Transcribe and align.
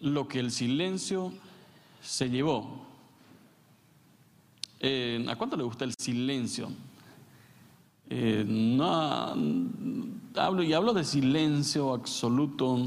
lo 0.00 0.28
que 0.28 0.40
el 0.40 0.50
silencio 0.50 1.32
se 2.02 2.28
llevó. 2.30 2.86
Eh, 4.80 5.24
¿A 5.28 5.36
cuánto 5.36 5.56
le 5.56 5.62
gusta 5.62 5.84
el 5.84 5.94
silencio? 5.94 6.68
Eh, 8.08 8.44
no, 8.46 9.34
hablo 10.36 10.62
y 10.62 10.72
hablo 10.72 10.92
de 10.92 11.04
silencio 11.04 11.94
absoluto. 11.94 12.78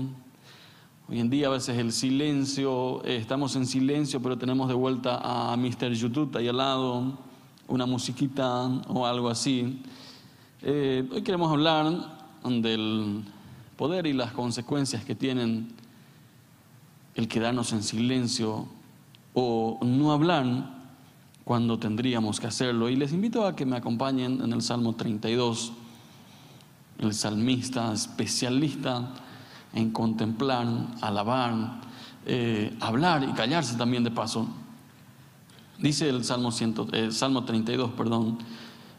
Hoy 1.10 1.20
en 1.20 1.30
día 1.30 1.48
a 1.48 1.50
veces 1.50 1.78
el 1.78 1.92
silencio, 1.92 3.04
eh, 3.04 3.18
estamos 3.18 3.56
en 3.56 3.66
silencio, 3.66 4.22
pero 4.22 4.38
tenemos 4.38 4.68
de 4.68 4.76
vuelta 4.76 5.20
a 5.24 5.58
Mr. 5.58 5.92
YouTube 5.94 6.38
ahí 6.38 6.48
al 6.48 6.58
lado, 6.58 7.18
una 7.68 7.86
musiquita 7.88 8.68
o 8.88 9.06
algo 9.06 9.30
así. 9.30 9.82
hoy 10.64 11.22
queremos 11.24 11.52
hablar 11.52 12.20
del 12.44 13.24
poder 13.76 14.06
y 14.06 14.14
las 14.14 14.32
consecuencias 14.32 15.04
que 15.04 15.16
tienen 15.16 15.79
el 17.20 17.28
quedarnos 17.28 17.74
en 17.74 17.84
silencio 17.84 18.66
o 19.34 19.78
no 19.84 20.14
hablar 20.14 20.80
cuando 21.44 21.78
tendríamos 21.78 22.40
que 22.40 22.48
hacerlo. 22.48 22.90
Y 22.90 22.96
les 22.96 23.12
invito 23.12 23.46
a 23.46 23.56
que 23.56 23.66
me 23.66 23.76
acompañen 23.76 24.42
en 24.42 24.54
el 24.54 24.62
Salmo 24.62 24.96
32, 24.96 25.74
el 27.00 27.14
salmista 27.14 27.92
especialista 27.92 29.14
en 29.74 29.92
contemplar, 29.92 30.66
alabar, 31.02 31.82
eh, 32.26 32.76
hablar 32.80 33.28
y 33.30 33.34
callarse 33.34 33.76
también 33.76 34.06
de 34.06 34.12
paso. 34.12 34.48
Dice 35.78 36.08
el 36.08 36.24
Salmo, 36.24 36.52
eh, 36.94 37.12
Salmo 37.12 37.44
32, 37.44 37.92
perdón, 37.92 38.38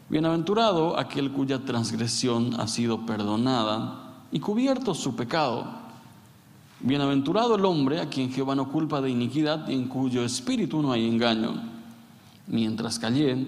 Bienaventurado 0.09 0.99
aquel 0.99 1.31
cuya 1.31 1.63
transgresión 1.63 2.59
ha 2.59 2.67
sido 2.67 3.05
perdonada 3.05 4.25
y 4.31 4.41
cubierto 4.41 4.93
su 4.93 5.15
pecado. 5.15 5.81
Bienaventurado 6.83 7.55
el 7.55 7.65
hombre 7.65 7.99
a 7.99 8.09
quien 8.09 8.31
Jehová 8.31 8.55
no 8.55 8.71
culpa 8.71 9.01
de 9.01 9.11
iniquidad 9.11 9.67
y 9.67 9.73
en 9.73 9.87
cuyo 9.87 10.25
espíritu 10.25 10.81
no 10.81 10.91
hay 10.91 11.07
engaño. 11.07 11.61
Mientras 12.47 12.97
callé, 12.97 13.47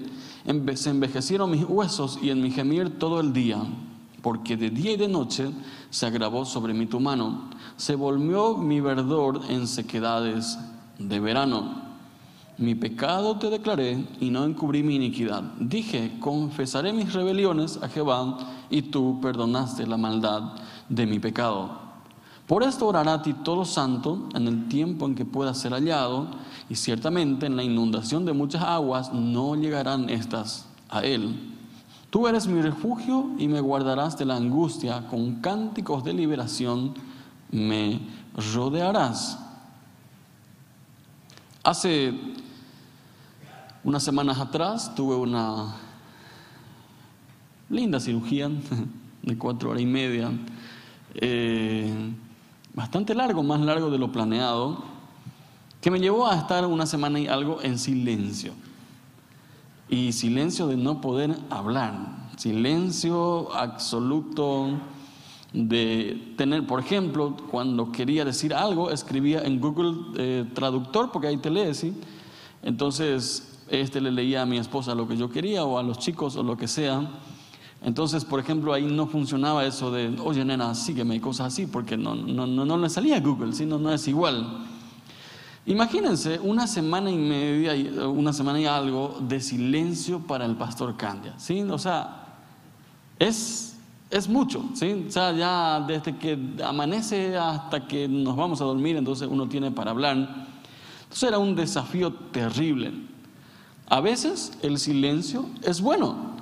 se 0.76 0.90
envejecieron 0.92 1.50
mis 1.50 1.66
huesos 1.68 2.20
y 2.22 2.30
en 2.30 2.42
mi 2.42 2.52
gemir 2.52 3.00
todo 3.00 3.20
el 3.20 3.34
día, 3.34 3.58
porque 4.22 4.56
de 4.56 4.70
día 4.70 4.92
y 4.92 4.98
de 4.98 5.08
noche 5.08 5.50
se 5.90 6.06
agravó 6.06 6.46
sobre 6.46 6.76
mí 6.76 6.86
tu 6.86 7.00
mano, 7.00 7.50
se 7.76 7.96
volvió 7.96 8.56
mi 8.56 8.80
verdor 8.82 9.42
en 9.50 9.68
sequedades 9.68 10.60
de 11.00 11.20
verano. 11.20 11.82
Mi 12.60 12.76
pecado 12.76 13.38
te 13.40 13.50
declaré 13.50 14.06
y 14.22 14.30
no 14.30 14.46
encubrí 14.46 14.84
mi 14.84 14.96
iniquidad. 14.96 15.42
Dije, 15.60 16.18
confesaré 16.20 16.94
mis 16.94 17.12
rebeliones 17.12 17.80
a 17.82 17.90
Jehová 17.90 18.38
y 18.70 18.84
tú 18.84 19.20
perdonaste 19.20 19.88
la 19.88 19.98
maldad 19.98 20.54
de 20.88 21.08
mi 21.08 21.18
pecado. 21.18 21.83
Por 22.48 22.64
esto 22.64 22.88
orará 22.88 23.14
a 23.14 23.22
ti 23.22 23.34
todo 23.34 23.64
santo 23.64 24.28
en 24.36 24.48
el 24.48 24.68
tiempo 24.68 25.06
en 25.06 25.16
que 25.16 25.26
pueda 25.26 25.54
ser 25.54 25.72
hallado 25.72 26.28
y 26.70 26.76
ciertamente 26.76 27.46
en 27.46 27.56
la 27.56 27.64
inundación 27.64 28.26
de 28.26 28.34
muchas 28.34 28.64
aguas 28.64 29.14
no 29.14 29.56
llegarán 29.56 30.10
estas 30.10 30.68
a 30.90 31.04
él. 31.04 31.54
Tú 32.10 32.28
eres 32.28 32.46
mi 32.46 32.62
refugio 32.62 33.32
y 33.40 33.48
me 33.48 33.60
guardarás 33.60 34.18
de 34.18 34.26
la 34.26 34.36
angustia, 34.36 35.08
con 35.08 35.36
cánticos 35.42 36.04
de 36.04 36.14
liberación 36.14 36.94
me 37.50 38.02
rodearás. 38.54 39.40
Hace 41.64 42.14
unas 43.84 44.04
semanas 44.04 44.38
atrás 44.40 44.94
tuve 44.96 45.16
una 45.16 45.76
linda 47.70 48.00
cirugía 48.00 48.50
de 49.24 49.38
cuatro 49.38 49.72
horas 49.72 49.82
y 49.82 49.86
media, 49.86 50.30
eh, 51.16 52.14
bastante 52.74 53.14
largo, 53.16 53.44
más 53.44 53.62
largo 53.62 53.90
de 53.90 53.98
lo 53.98 54.12
planeado, 54.12 54.84
que 55.82 55.92
me 55.92 56.00
llevó 56.00 56.28
a 56.28 56.36
estar 56.36 56.66
una 56.66 56.86
semana 56.86 57.20
y 57.20 57.28
algo 57.28 57.60
en 57.62 57.78
silencio. 57.78 58.54
Y 59.90 60.14
silencio 60.14 60.68
de 60.68 60.78
no 60.78 61.02
poder 61.02 61.36
hablar, 61.50 61.94
silencio 62.38 63.54
absoluto 63.54 64.80
de 65.52 66.34
tener, 66.36 66.66
por 66.66 66.80
ejemplo, 66.80 67.38
cuando 67.52 67.92
quería 67.92 68.26
decir 68.26 68.54
algo, 68.54 68.90
escribía 68.90 69.44
en 69.44 69.60
Google 69.60 69.96
eh, 70.18 70.46
Traductor, 70.54 71.12
porque 71.12 71.28
ahí 71.28 71.38
te 71.38 71.52
lee, 71.52 71.74
¿sí? 71.76 71.94
Entonces 72.64 73.60
este 73.70 74.02
le 74.02 74.12
leía 74.12 74.42
a 74.42 74.46
mi 74.46 74.58
esposa 74.58 74.96
lo 74.96 75.08
que 75.08 75.18
yo 75.18 75.30
quería 75.30 75.64
o 75.64 75.78
a 75.78 75.84
los 75.84 76.00
chicos 76.00 76.36
o 76.36 76.44
lo 76.44 76.58
que 76.58 76.68
sea. 76.68 77.08
Entonces, 77.84 78.24
por 78.24 78.40
ejemplo, 78.40 78.74
ahí 78.74 78.86
no 78.86 79.08
funcionaba 79.08 79.66
eso 79.66 79.92
de, 79.92 80.18
oye 80.24 80.46
nena, 80.46 80.74
sígueme 80.74 81.16
y 81.16 81.20
cosas 81.20 81.48
así, 81.48 81.68
porque 81.68 81.98
no, 81.98 82.16
no, 82.16 82.48
no, 82.48 82.78
le 82.78 82.90
salía 82.90 83.20
Google, 83.20 83.54
sino 83.54 83.78
no 83.78 83.92
es 83.92 84.08
igual. 84.08 84.66
Imagínense 85.66 86.40
una 86.40 86.66
semana 86.66 87.12
y 87.12 87.18
media, 87.18 87.74
una 88.08 88.32
semana 88.32 88.60
y 88.62 88.66
algo 88.66 89.20
de 89.28 89.42
silencio 89.42 90.20
para 90.20 90.46
el 90.46 90.56
pastor 90.56 90.96
Candia, 90.96 91.34
¿sí? 91.38 91.62
O 91.64 91.78
sea, 91.78 92.38
es, 93.20 93.76
es 94.10 94.30
mucho, 94.30 94.64
¿sí? 94.76 95.06
O 95.08 95.12
sea, 95.12 95.34
ya 95.34 95.84
desde 95.86 96.18
que 96.18 96.40
amanece 96.64 97.36
hasta 97.36 97.86
que 97.86 98.08
nos 98.08 98.38
vamos 98.38 98.62
a 98.62 98.66
dormir, 98.66 98.96
entonces 98.96 99.28
uno 99.30 99.48
tiene 99.50 99.72
para 99.72 99.92
hablar. 99.92 100.16
Entonces 101.04 101.24
era 101.24 101.38
un 101.38 101.54
desafío 101.54 102.14
terrible. 102.14 102.94
A 103.90 104.00
veces 104.00 104.58
el 104.62 104.80
silencio 104.80 105.46
es 105.62 105.82
bueno. 105.82 106.33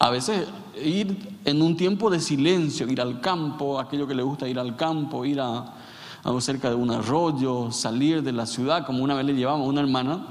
A 0.00 0.10
veces 0.10 0.48
ir 0.82 1.38
en 1.44 1.62
un 1.62 1.76
tiempo 1.76 2.10
de 2.10 2.20
silencio, 2.20 2.90
ir 2.90 3.00
al 3.00 3.20
campo, 3.20 3.78
aquello 3.78 4.06
que 4.06 4.14
le 4.14 4.22
gusta 4.22 4.48
ir 4.48 4.58
al 4.58 4.74
campo, 4.74 5.24
ir 5.26 5.40
a, 5.40 5.74
a 6.24 6.40
cerca 6.40 6.70
de 6.70 6.74
un 6.74 6.90
arroyo, 6.90 7.70
salir 7.70 8.22
de 8.22 8.32
la 8.32 8.46
ciudad, 8.46 8.86
como 8.86 9.04
una 9.04 9.14
vez 9.14 9.26
le 9.26 9.34
llevamos 9.34 9.66
a 9.66 9.68
una 9.68 9.82
hermana, 9.82 10.26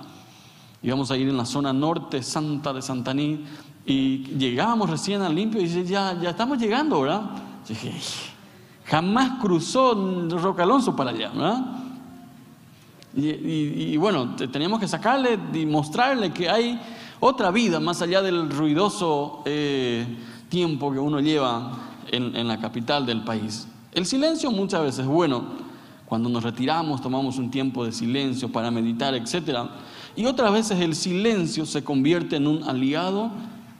íbamos 0.81 1.11
a 1.11 1.17
ir 1.17 1.29
en 1.29 1.37
la 1.37 1.45
zona 1.45 1.71
norte 1.71 2.23
santa 2.23 2.73
de 2.73 2.81
Santaní 2.81 3.45
y 3.85 4.23
llegábamos 4.37 4.89
recién 4.89 5.21
al 5.21 5.35
limpio 5.35 5.61
y 5.61 5.65
dice, 5.65 5.85
ya, 5.85 6.19
ya 6.19 6.31
estamos 6.31 6.57
llegando, 6.57 7.01
¿verdad? 7.01 7.29
dije, 7.67 7.93
jamás 8.85 9.39
cruzó 9.39 9.93
Roca 10.29 10.63
Alonso 10.63 10.95
para 10.95 11.11
allá, 11.11 11.29
¿verdad? 11.29 11.65
Y, 13.15 13.97
bueno, 13.97 14.35
teníamos 14.35 14.79
que 14.79 14.87
sacarle 14.87 15.39
y 15.53 15.65
mostrarle 15.65 16.31
que 16.31 16.49
hay 16.49 16.79
otra 17.19 17.51
vida 17.51 17.79
más 17.79 18.01
allá 18.01 18.21
del 18.21 18.49
ruidoso 18.49 19.43
eh, 19.45 20.05
tiempo 20.49 20.91
que 20.91 20.99
uno 20.99 21.19
lleva 21.19 21.77
en, 22.11 22.35
en 22.35 22.47
la 22.47 22.59
capital 22.59 23.05
del 23.05 23.23
país. 23.23 23.67
El 23.91 24.05
silencio 24.05 24.51
muchas 24.51 24.81
veces 24.81 24.99
es 24.99 25.07
bueno. 25.07 25.69
Cuando 26.05 26.27
nos 26.29 26.43
retiramos, 26.43 27.01
tomamos 27.01 27.37
un 27.37 27.51
tiempo 27.51 27.85
de 27.85 27.91
silencio 27.91 28.51
para 28.51 28.71
meditar, 28.71 29.13
etc. 29.13 29.69
Y 30.15 30.25
otras 30.25 30.51
veces 30.51 30.79
el 30.79 30.95
silencio 30.95 31.65
se 31.65 31.83
convierte 31.83 32.37
en 32.37 32.47
un 32.47 32.63
aliado 32.63 33.31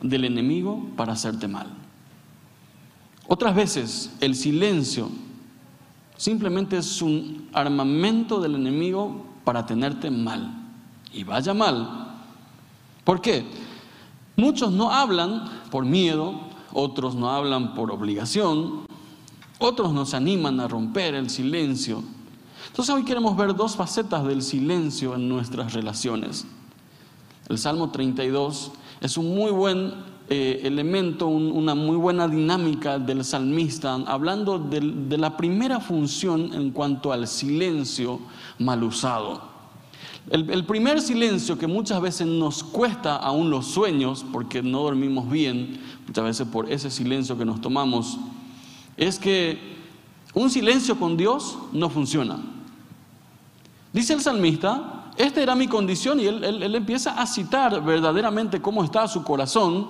del 0.01 0.25
enemigo 0.25 0.85
para 0.95 1.13
hacerte 1.13 1.47
mal. 1.47 1.67
Otras 3.27 3.55
veces 3.55 4.11
el 4.21 4.35
silencio 4.35 5.09
simplemente 6.17 6.77
es 6.77 7.01
un 7.01 7.47
armamento 7.53 8.39
del 8.41 8.55
enemigo 8.55 9.25
para 9.43 9.65
tenerte 9.65 10.11
mal. 10.11 10.51
Y 11.13 11.23
vaya 11.23 11.53
mal. 11.53 12.08
¿Por 13.09 13.21
qué? 13.21 13.43
Muchos 14.35 14.71
no 14.71 14.91
hablan 14.91 15.49
por 15.71 15.83
miedo, 15.83 16.41
otros 16.71 17.15
no 17.15 17.31
hablan 17.31 17.73
por 17.73 17.89
obligación, 17.89 18.81
otros 19.57 19.93
nos 19.93 20.13
animan 20.13 20.59
a 20.59 20.67
romper 20.67 21.15
el 21.15 21.27
silencio. 21.31 22.03
Entonces 22.67 22.93
hoy 22.93 23.03
queremos 23.03 23.35
ver 23.35 23.55
dos 23.55 23.75
facetas 23.75 24.23
del 24.25 24.43
silencio 24.43 25.15
en 25.15 25.27
nuestras 25.27 25.73
relaciones. 25.73 26.45
El 27.47 27.57
Salmo 27.57 27.89
32 27.89 28.73
es 29.01 29.17
un 29.17 29.33
muy 29.33 29.49
buen 29.49 29.91
eh, 30.29 30.61
elemento, 30.63 31.25
una 31.25 31.73
muy 31.73 31.95
buena 31.95 32.27
dinámica 32.27 32.99
del 32.99 33.25
salmista, 33.25 33.95
hablando 34.05 34.59
de, 34.59 35.17
la 35.17 35.35
primera 35.35 35.79
función 35.79 36.53
en 36.53 36.69
cuanto 36.69 37.11
al 37.11 37.27
silencio 37.27 38.19
mal 38.59 38.83
usado. 38.83 39.48
El, 40.29 40.63
primer 40.63 41.01
silencio 41.01 41.57
que 41.57 41.65
muchas 41.65 41.99
veces 42.01 42.27
nos 42.27 42.63
cuesta 42.63 43.15
aún 43.15 43.49
los 43.49 43.65
sueños, 43.65 44.23
porque 44.31 44.61
no 44.61 44.83
dormimos 44.83 45.29
bien, 45.29 45.79
muchas 46.05 46.23
veces 46.23 46.47
por 46.47 46.71
ese 46.71 46.91
silencio 46.91 47.35
que 47.35 47.45
nos 47.45 47.61
tomamos, 47.61 48.19
es 48.95 49.17
que 49.17 49.57
un 50.35 50.51
silencio 50.51 50.99
con 50.99 51.17
Dios 51.17 51.57
no 51.73 51.89
funciona. 51.89 52.39
Dice 53.91 54.13
el 54.13 54.21
salmista, 54.21 54.98
esta 55.19 55.41
era 55.41 55.53
mi 55.53 55.67
condición 55.67 56.21
y 56.21 56.27
él, 56.27 56.73
empieza 56.73 57.21
a 57.21 57.27
citar 57.27 57.83
verdaderamente 57.83 58.61
cómo 58.61 58.85
está 58.85 59.05
su 59.05 59.21
corazón 59.21 59.89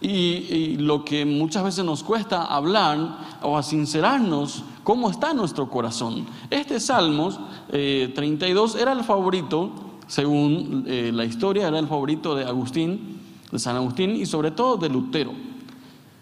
y, 0.00 0.78
lo 0.78 1.04
que 1.04 1.26
muchas 1.26 1.62
veces 1.64 1.84
nos 1.84 2.02
cuesta 2.02 2.46
hablar 2.46 3.36
o 3.42 3.58
a 3.58 3.62
sincerarnos 3.62 4.64
cómo 4.82 5.10
está 5.10 5.34
nuestro 5.34 5.68
corazón. 5.68 6.24
Este 6.48 6.80
Salmos 6.80 7.38
32 7.68 8.74
eh, 8.74 8.78
era 8.80 8.92
el 8.92 9.04
favorito, 9.04 9.70
según 10.06 10.84
eh, 10.86 11.10
la 11.12 11.26
historia, 11.26 11.68
era 11.68 11.78
el 11.78 11.86
favorito 11.86 12.34
de 12.34 12.46
Agustín, 12.46 13.20
de 13.52 13.58
San 13.58 13.76
Agustín 13.76 14.16
y 14.16 14.24
sobre 14.24 14.50
todo 14.50 14.78
de 14.78 14.88
Lutero. 14.88 15.32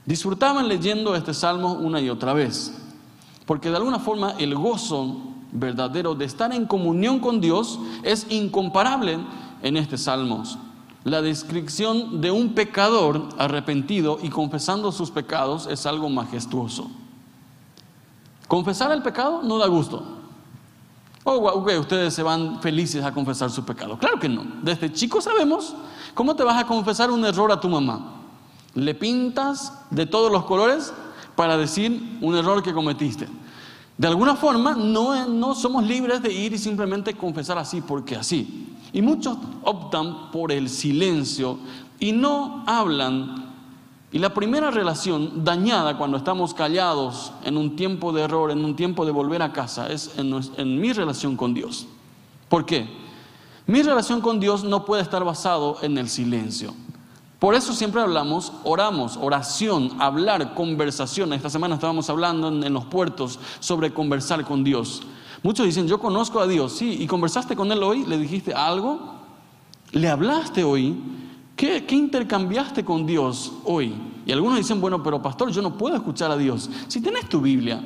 Disfrutaban 0.05 0.67
leyendo 0.67 1.15
este 1.15 1.33
salmo 1.33 1.75
una 1.75 2.01
y 2.01 2.11
otra 2.11 2.33
vez, 2.33 2.77
porque 3.47 3.71
de 3.71 3.77
alguna 3.77 4.01
forma 4.01 4.33
el 4.37 4.57
gozo 4.57 5.29
verdadero 5.53 6.15
de 6.15 6.25
estar 6.25 6.53
en 6.53 6.67
comunión 6.67 7.21
con 7.21 7.41
Dios 7.41 7.79
es 8.03 8.27
incomparable 8.31 9.19
en 9.63 9.77
este 9.77 9.99
Salmos. 9.99 10.59
La 11.05 11.23
descripción 11.23 12.21
de 12.21 12.31
un 12.31 12.55
pecador 12.55 13.29
arrepentido 13.39 14.19
y 14.23 14.29
confesando 14.29 14.93
sus 14.93 15.11
pecados 15.11 15.67
es 15.67 15.87
algo 15.87 16.09
majestuoso. 16.11 16.91
Confesar 18.47 18.93
el 18.93 19.03
pecado 19.03 19.43
no 19.43 19.59
da 19.59 19.67
gusto. 19.67 20.03
Oh, 21.25 21.63
ustedes 21.79 22.15
se 22.15 22.23
van 22.23 22.61
felices 22.63 23.05
a 23.05 23.13
confesar 23.13 23.51
su 23.51 23.65
pecado. 23.65 23.99
Claro 23.99 24.19
que 24.19 24.29
no. 24.29 24.45
Desde 24.63 24.93
chico 24.93 25.21
sabemos 25.21 25.75
cómo 26.15 26.35
te 26.35 26.43
vas 26.43 26.63
a 26.63 26.67
confesar 26.67 27.11
un 27.11 27.25
error 27.25 27.53
a 27.53 27.61
tu 27.61 27.69
mamá. 27.69 28.15
Le 28.75 28.95
pintas 28.95 29.73
de 29.91 30.07
todos 30.07 30.33
los 30.33 30.45
colores 30.45 30.93
para 31.37 31.57
decir 31.57 32.19
un 32.21 32.35
error 32.35 32.63
que 32.63 32.73
cometiste. 32.73 33.29
De 33.99 34.07
alguna 34.07 34.37
forma 34.37 34.75
no, 34.75 35.27
no 35.27 35.57
somos 35.57 35.85
libres 35.85 36.23
de 36.23 36.33
ir 36.33 36.53
y 36.53 36.59
simplemente 36.59 37.15
confesar 37.15 37.59
así 37.59 37.81
porque 37.81 38.15
así. 38.15 38.77
Y 38.93 39.03
muchos 39.03 39.37
optan 39.65 40.31
por 40.31 40.53
el 40.53 40.71
silencio 40.71 41.59
y 41.99 42.13
no 42.13 42.63
hablan. 42.65 43.49
Y 44.13 44.21
la 44.21 44.33
primera 44.33 44.71
relación 44.71 45.45
dañada 45.45 45.99
cuando 45.99 46.17
estamos 46.17 46.55
callados 46.55 47.33
en 47.45 47.57
un 47.57 47.75
tiempo 47.75 48.13
de 48.13 48.23
error, 48.23 48.53
en 48.53 48.65
un 48.65 48.77
tiempo 48.77 49.05
de 49.05 49.11
volver 49.11 49.43
a 49.43 49.53
casa, 49.53 49.89
es 49.89 50.13
en, 50.17 50.81
mi 50.81 50.93
relación 50.93 51.37
con 51.37 51.53
Dios. 51.53 51.87
¿Por 52.49 52.65
qué? 52.65 52.89
Mi 53.67 53.83
relación 53.83 54.21
con 54.21 54.39
Dios 54.39 54.63
no 54.63 54.85
puede 54.85 55.03
estar 55.03 55.25
basado 55.25 55.77
en 55.83 55.99
el 55.99 56.09
silencio. 56.09 56.73
Por 57.39 57.55
eso 57.55 57.73
siempre 57.73 58.01
hablamos, 58.01 58.53
oramos, 58.65 59.17
oración, 59.17 59.93
hablar, 60.01 60.55
conversación. 60.55 61.33
Esta 61.33 61.49
semana 61.49 61.77
estábamos 61.77 62.11
hablando 62.11 62.49
en, 62.49 62.73
los 62.73 62.85
puertos 62.87 63.39
sobre 63.61 63.93
conversar 63.93 64.45
con 64.45 64.65
Dios. 64.65 65.03
Muchos 65.45 65.67
dicen, 65.67 65.87
yo 65.87 66.01
conozco 66.01 66.41
a 66.41 66.49
Dios, 66.49 66.73
sí, 66.73 66.97
y 67.01 67.07
conversaste 67.07 67.55
con 67.55 67.71
Él 67.71 67.81
hoy, 67.83 68.05
le 68.05 68.19
dijiste 68.19 68.53
algo, 68.55 68.99
le 69.93 70.09
hablaste 70.09 70.65
hoy, 70.65 70.97
¿Qué, 71.55 71.85
¿qué, 71.87 71.97
intercambiaste 71.97 72.85
con 72.85 73.05
Dios 73.05 73.53
hoy? 73.65 73.93
Y 74.25 74.31
algunos 74.31 74.59
dicen, 74.59 74.81
bueno, 74.81 75.03
pero 75.03 75.21
pastor, 75.21 75.51
yo 75.51 75.61
no 75.61 75.77
puedo 75.77 75.97
escuchar 75.97 76.31
a 76.31 76.37
Dios. 76.37 76.71
Si 76.87 77.01
tienes 77.01 77.29
tu 77.29 77.41
Biblia, 77.41 77.81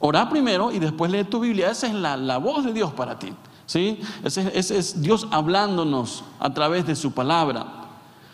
ora 0.00 0.28
primero 0.28 0.72
y 0.72 0.80
después 0.80 1.08
lee 1.12 1.22
tu 1.22 1.38
Biblia. 1.38 1.70
Esa 1.70 1.86
es 1.86 1.94
la, 1.94 2.16
la 2.16 2.38
voz 2.38 2.64
de 2.64 2.72
Dios 2.72 2.92
para 2.92 3.20
ti. 3.20 3.32
¿sí? 3.66 4.00
Ese 4.24 4.50
es 4.56 5.00
Dios 5.00 5.28
hablándonos 5.30 6.24
a 6.40 6.52
través 6.52 6.84
de 6.84 6.96
su 6.96 7.12
palabra. 7.12 7.81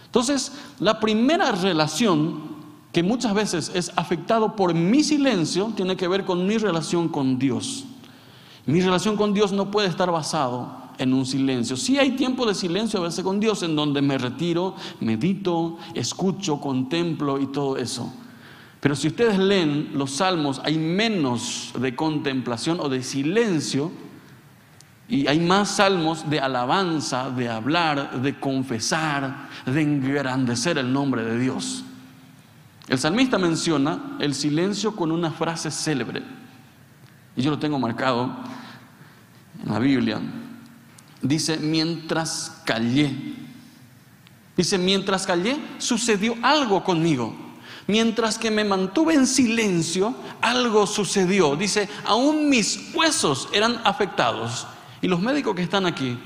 Entonces, 0.09 0.53
la 0.81 1.01
primera 1.01 1.53
relación 1.53 2.57
que 2.93 3.03
muchas 3.03 3.35
veces 3.35 3.71
es 3.75 3.93
afectado 3.97 4.57
por 4.57 4.73
mi 4.73 5.05
silencio 5.05 5.73
tiene 5.77 5.97
que 5.97 6.09
ver 6.09 6.25
con 6.25 6.47
mi 6.47 6.57
relación 6.57 7.09
con 7.09 7.39
Dios. 7.39 7.85
Mi 8.65 8.81
relación 8.81 9.17
con 9.17 9.35
Dios 9.35 9.53
no 9.53 9.71
puede 9.71 9.89
estar 9.89 10.11
basado 10.11 10.89
en 10.99 11.13
un 11.13 11.27
silencio. 11.27 11.77
Sí 11.77 11.99
hay 11.99 12.13
tiempo 12.13 12.47
de 12.47 12.55
silencio 12.55 13.01
a 13.01 13.05
veces 13.05 13.23
con 13.23 13.39
Dios 13.39 13.63
en 13.63 13.77
donde 13.77 14.03
me 14.03 14.19
retiro, 14.19 14.75
medito, 15.01 15.77
escucho, 15.95 16.59
contemplo 16.59 17.39
y 17.39 17.47
todo 17.47 17.77
eso. 17.77 18.13
Pero 18.81 18.97
si 18.97 19.09
ustedes 19.09 19.39
leen 19.39 19.91
los 19.95 20.13
salmos, 20.13 20.61
hay 20.65 20.79
menos 20.79 21.73
de 21.79 21.95
contemplación 21.95 22.81
o 22.81 22.89
de 22.89 23.03
silencio 23.03 23.91
y 25.09 25.27
hay 25.27 25.41
más 25.41 25.77
salmos 25.77 26.29
de 26.29 26.39
alabanza, 26.39 27.31
de 27.31 27.49
hablar, 27.49 28.21
de 28.21 28.39
confesar, 28.39 29.49
de 29.65 29.81
engrandecer 29.81 30.77
el 30.77 30.93
nombre 30.93 31.25
de 31.25 31.39
Dios. 31.39 31.83
El 32.89 32.99
salmista 32.99 33.39
menciona 33.39 34.17
el 34.21 34.35
silencio 34.35 34.95
con 34.95 35.11
una 35.11 35.31
frase 35.31 35.71
célebre. 35.71 36.23
Y 37.37 37.43
yo 37.43 37.51
lo 37.51 37.59
tengo 37.59 37.79
marcado 37.79 38.37
en 39.65 39.73
la 39.73 39.79
Biblia. 39.79 40.21
Dice, 41.23 41.57
mientras 41.57 42.61
callé. 42.65 43.35
Dice, 44.57 44.77
mientras 44.77 45.27
callé, 45.27 45.57
sucedió 45.79 46.35
algo 46.43 46.85
conmigo. 46.85 47.35
Mientras 47.87 48.37
que 48.37 48.51
me 48.51 48.65
mantuve 48.65 49.15
en 49.15 49.27
silencio, 49.27 50.15
algo 50.43 50.87
sucedió. 50.87 51.57
Dice, 51.57 51.89
aún 52.05 52.51
mis 52.51 52.95
huesos 52.95 53.49
eran 53.53 53.81
afectados. 53.85 54.67
Y 55.01 55.09
los 55.09 55.21
médicos 55.21 55.55
que 55.55 55.63
están 55.63 55.87
aquí, 55.87 56.19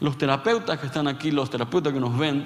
los 0.00 0.18
terapeutas 0.18 0.78
que 0.78 0.86
están 0.86 1.08
aquí, 1.08 1.30
los 1.30 1.50
terapeutas 1.50 1.92
que 1.92 2.00
nos 2.00 2.16
ven, 2.16 2.44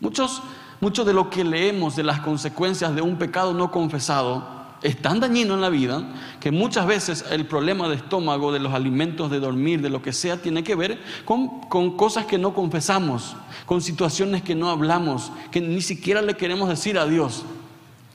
muchos, 0.00 0.42
muchos 0.80 1.06
de 1.06 1.12
lo 1.12 1.30
que 1.30 1.44
leemos 1.44 1.96
de 1.96 2.02
las 2.02 2.20
consecuencias 2.20 2.94
de 2.94 3.02
un 3.02 3.16
pecado 3.16 3.54
no 3.54 3.70
confesado 3.70 4.62
es 4.82 5.00
tan 5.00 5.20
dañino 5.20 5.54
en 5.54 5.60
la 5.60 5.68
vida 5.68 6.02
que 6.40 6.50
muchas 6.50 6.86
veces 6.86 7.24
el 7.30 7.46
problema 7.46 7.88
de 7.88 7.96
estómago, 7.96 8.52
de 8.52 8.58
los 8.58 8.74
alimentos, 8.74 9.30
de 9.30 9.38
dormir, 9.38 9.80
de 9.80 9.90
lo 9.90 10.02
que 10.02 10.12
sea, 10.12 10.42
tiene 10.42 10.64
que 10.64 10.74
ver 10.74 11.00
con, 11.24 11.60
con, 11.68 11.96
cosas 11.96 12.26
que 12.26 12.36
no 12.36 12.52
confesamos, 12.52 13.36
con 13.64 13.80
situaciones 13.80 14.42
que 14.42 14.56
no 14.56 14.70
hablamos, 14.70 15.30
que 15.52 15.60
ni 15.60 15.80
siquiera 15.82 16.20
le 16.20 16.36
queremos 16.36 16.68
decir 16.68 16.98
a 16.98 17.06
Dios. 17.06 17.44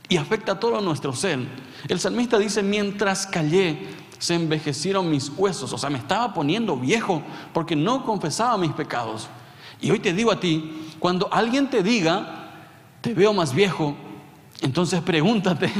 Y 0.09 0.17
afecta 0.17 0.59
todo 0.59 0.79
nuestro 0.81 1.13
ser. 1.13 1.39
El 1.87 1.99
salmista 1.99 2.37
dice, 2.37 2.63
mientras 2.63 3.27
callé, 3.27 3.87
se 4.19 4.35
envejecieron 4.35 5.09
mis 5.09 5.29
huesos, 5.29 5.71
o 5.73 5.77
sea, 5.77 5.89
me 5.89 5.97
estaba 5.97 6.33
poniendo 6.33 6.75
viejo 6.75 7.21
porque 7.53 7.75
no 7.75 8.03
confesaba 8.03 8.57
mis 8.57 8.71
pecados. 8.71 9.27
Y 9.79 9.91
hoy 9.91 9.99
te 9.99 10.13
digo 10.13 10.31
a 10.31 10.39
ti, 10.39 10.89
cuando 10.99 11.31
alguien 11.31 11.69
te 11.69 11.83
diga, 11.83 12.49
te 13.01 13.13
veo 13.13 13.33
más 13.33 13.53
viejo, 13.53 13.95
entonces 14.61 15.01
pregúntate 15.01 15.71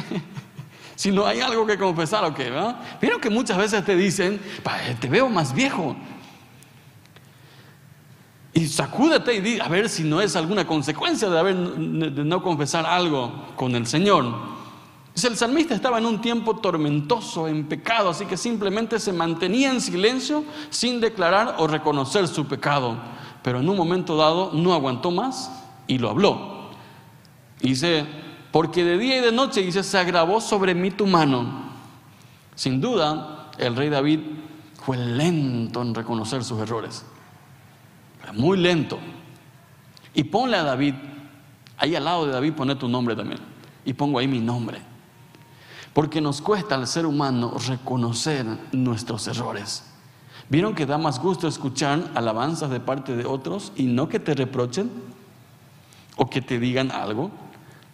si 0.95 1.11
no 1.11 1.25
hay 1.25 1.41
algo 1.41 1.65
que 1.65 1.77
confesar 1.77 2.23
o 2.25 2.33
qué, 2.33 2.49
¿verdad? 2.49 2.79
Pero 2.99 3.19
que 3.19 3.29
muchas 3.29 3.57
veces 3.57 3.83
te 3.83 3.95
dicen, 3.95 4.39
te 4.99 5.09
veo 5.09 5.29
más 5.29 5.53
viejo. 5.53 5.95
Y 8.53 8.67
sacúdete 8.67 9.35
y 9.35 9.41
di, 9.41 9.59
a 9.59 9.67
ver 9.67 9.87
si 9.87 10.03
no 10.03 10.19
es 10.19 10.35
alguna 10.35 10.65
consecuencia 10.65 11.29
de, 11.29 11.39
haber, 11.39 11.55
de 11.55 12.23
no 12.23 12.41
confesar 12.41 12.85
algo 12.85 13.31
con 13.55 13.75
el 13.75 13.85
Señor 13.85 14.56
el 15.23 15.37
salmista 15.37 15.73
estaba 15.73 15.97
en 15.97 16.05
un 16.05 16.21
tiempo 16.21 16.57
tormentoso, 16.57 17.47
en 17.47 17.67
pecado, 17.67 18.09
así 18.09 18.25
que 18.25 18.37
simplemente 18.37 18.99
se 18.99 19.13
mantenía 19.13 19.71
en 19.71 19.81
silencio 19.81 20.43
sin 20.69 20.99
declarar 20.99 21.55
o 21.57 21.67
reconocer 21.67 22.27
su 22.27 22.45
pecado. 22.45 22.97
Pero 23.41 23.59
en 23.59 23.69
un 23.69 23.77
momento 23.77 24.17
dado 24.17 24.51
no 24.53 24.73
aguantó 24.73 25.09
más 25.09 25.51
y 25.87 25.97
lo 25.97 26.09
habló. 26.09 26.69
dice, 27.61 28.05
porque 28.51 28.83
de 28.83 28.97
día 28.97 29.17
y 29.17 29.21
de 29.21 29.31
noche, 29.31 29.61
dice, 29.61 29.83
se 29.83 29.97
agravó 29.97 30.41
sobre 30.41 30.75
mí 30.75 30.91
tu 30.91 31.07
mano. 31.07 31.67
Sin 32.55 32.81
duda, 32.81 33.51
el 33.57 33.75
rey 33.75 33.89
David 33.89 34.19
fue 34.83 34.97
lento 34.97 35.81
en 35.81 35.95
reconocer 35.95 36.43
sus 36.43 36.59
errores. 36.59 37.05
Muy 38.33 38.57
lento. 38.57 38.99
Y 40.13 40.23
ponle 40.23 40.57
a 40.57 40.63
David, 40.63 40.95
ahí 41.77 41.95
al 41.95 42.05
lado 42.05 42.25
de 42.25 42.33
David, 42.33 42.53
pone 42.53 42.75
tu 42.75 42.87
nombre 42.87 43.15
también. 43.15 43.39
Y 43.85 43.93
pongo 43.93 44.19
ahí 44.19 44.27
mi 44.27 44.39
nombre. 44.39 44.86
Porque 45.97 46.21
nos 46.21 46.43
cuesta 46.43 46.75
al 46.75 46.85
ser 46.85 47.07
humano 47.07 47.55
reconocer 47.67 48.45
nuestros 48.71 49.27
errores. 49.27 49.83
¿Vieron 50.47 50.75
que 50.75 50.85
da 50.85 50.99
más 50.99 51.19
gusto 51.19 51.47
escuchar 51.47 52.11
alabanzas 52.13 52.69
de 52.69 52.79
parte 52.79 53.15
de 53.15 53.25
otros 53.25 53.71
y 53.75 53.85
no 53.85 54.07
que 54.07 54.19
te 54.19 54.35
reprochen 54.35 54.91
o 56.15 56.29
que 56.29 56.39
te 56.39 56.59
digan 56.59 56.91
algo? 56.91 57.31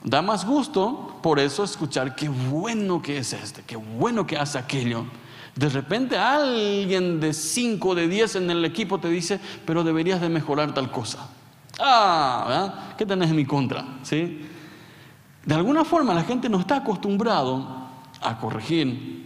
Da 0.03 0.21
más 0.21 0.45
gusto 0.45 1.15
por 1.23 1.39
eso 1.39 1.63
escuchar 1.63 2.13
qué 2.13 2.27
bueno 2.27 3.01
que 3.01 3.19
es 3.19 3.31
este, 3.31 3.61
qué 3.61 3.77
bueno 3.77 4.27
que 4.27 4.37
hace 4.37 4.57
aquello. 4.57 5.05
De 5.55 5.69
repente 5.69 6.17
alguien 6.17 7.21
de 7.21 7.31
5 7.31 7.95
de 7.95 8.09
10 8.09 8.35
en 8.35 8.51
el 8.51 8.65
equipo 8.65 8.99
te 8.99 9.07
dice, 9.07 9.39
pero 9.65 9.81
deberías 9.81 10.19
de 10.19 10.27
mejorar 10.27 10.73
tal 10.73 10.91
cosa. 10.91 11.25
Ah, 11.79 12.43
¿verdad? 12.49 12.95
¿qué 12.97 13.05
tenés 13.05 13.29
en 13.29 13.37
mi 13.37 13.45
contra? 13.45 13.85
¿Sí? 14.01 14.45
De 15.45 15.55
alguna 15.55 15.85
forma 15.85 16.13
la 16.13 16.23
gente 16.23 16.49
no 16.49 16.59
está 16.59 16.75
acostumbrado 16.75 17.82
a 18.23 18.39
corregir. 18.39 19.25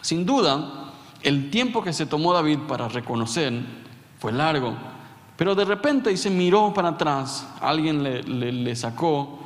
Sin 0.00 0.26
duda, 0.26 0.92
el 1.22 1.50
tiempo 1.50 1.82
que 1.82 1.92
se 1.92 2.06
tomó 2.06 2.32
David 2.32 2.58
para 2.68 2.88
reconocer 2.88 3.52
fue 4.18 4.32
largo, 4.32 4.74
pero 5.36 5.54
de 5.54 5.64
repente 5.64 6.12
y 6.12 6.16
se 6.16 6.30
miró 6.30 6.72
para 6.74 6.90
atrás, 6.90 7.46
alguien 7.60 8.02
le, 8.02 8.22
le 8.22 8.76
sacó 8.76 9.40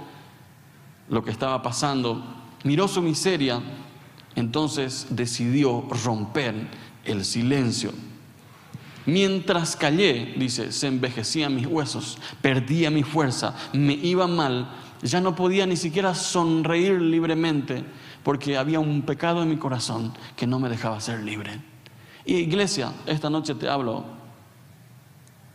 lo 1.08 1.22
que 1.22 1.30
estaba 1.30 1.62
pasando, 1.62 2.22
miró 2.64 2.88
su 2.88 3.02
miseria, 3.02 3.60
entonces 4.34 5.06
decidió 5.10 5.86
romper 6.04 6.54
el 7.04 7.24
silencio. 7.24 7.92
Mientras 9.06 9.76
callé, 9.76 10.34
dice, 10.36 10.72
se 10.72 10.88
envejecían 10.88 11.54
mis 11.54 11.66
huesos, 11.66 12.18
perdía 12.42 12.90
mi 12.90 13.04
fuerza, 13.04 13.54
me 13.72 13.94
iba 13.94 14.26
mal, 14.26 14.68
ya 15.02 15.20
no 15.20 15.36
podía 15.36 15.64
ni 15.66 15.76
siquiera 15.76 16.14
sonreír 16.14 17.00
libremente 17.00 17.84
porque 18.26 18.58
había 18.58 18.80
un 18.80 19.02
pecado 19.02 19.44
en 19.44 19.48
mi 19.48 19.56
corazón 19.56 20.12
que 20.34 20.48
no 20.48 20.58
me 20.58 20.68
dejaba 20.68 21.00
ser 21.00 21.22
libre. 21.22 21.60
Y 22.24 22.34
iglesia, 22.34 22.92
esta 23.06 23.30
noche 23.30 23.54
te 23.54 23.68
hablo, 23.68 24.02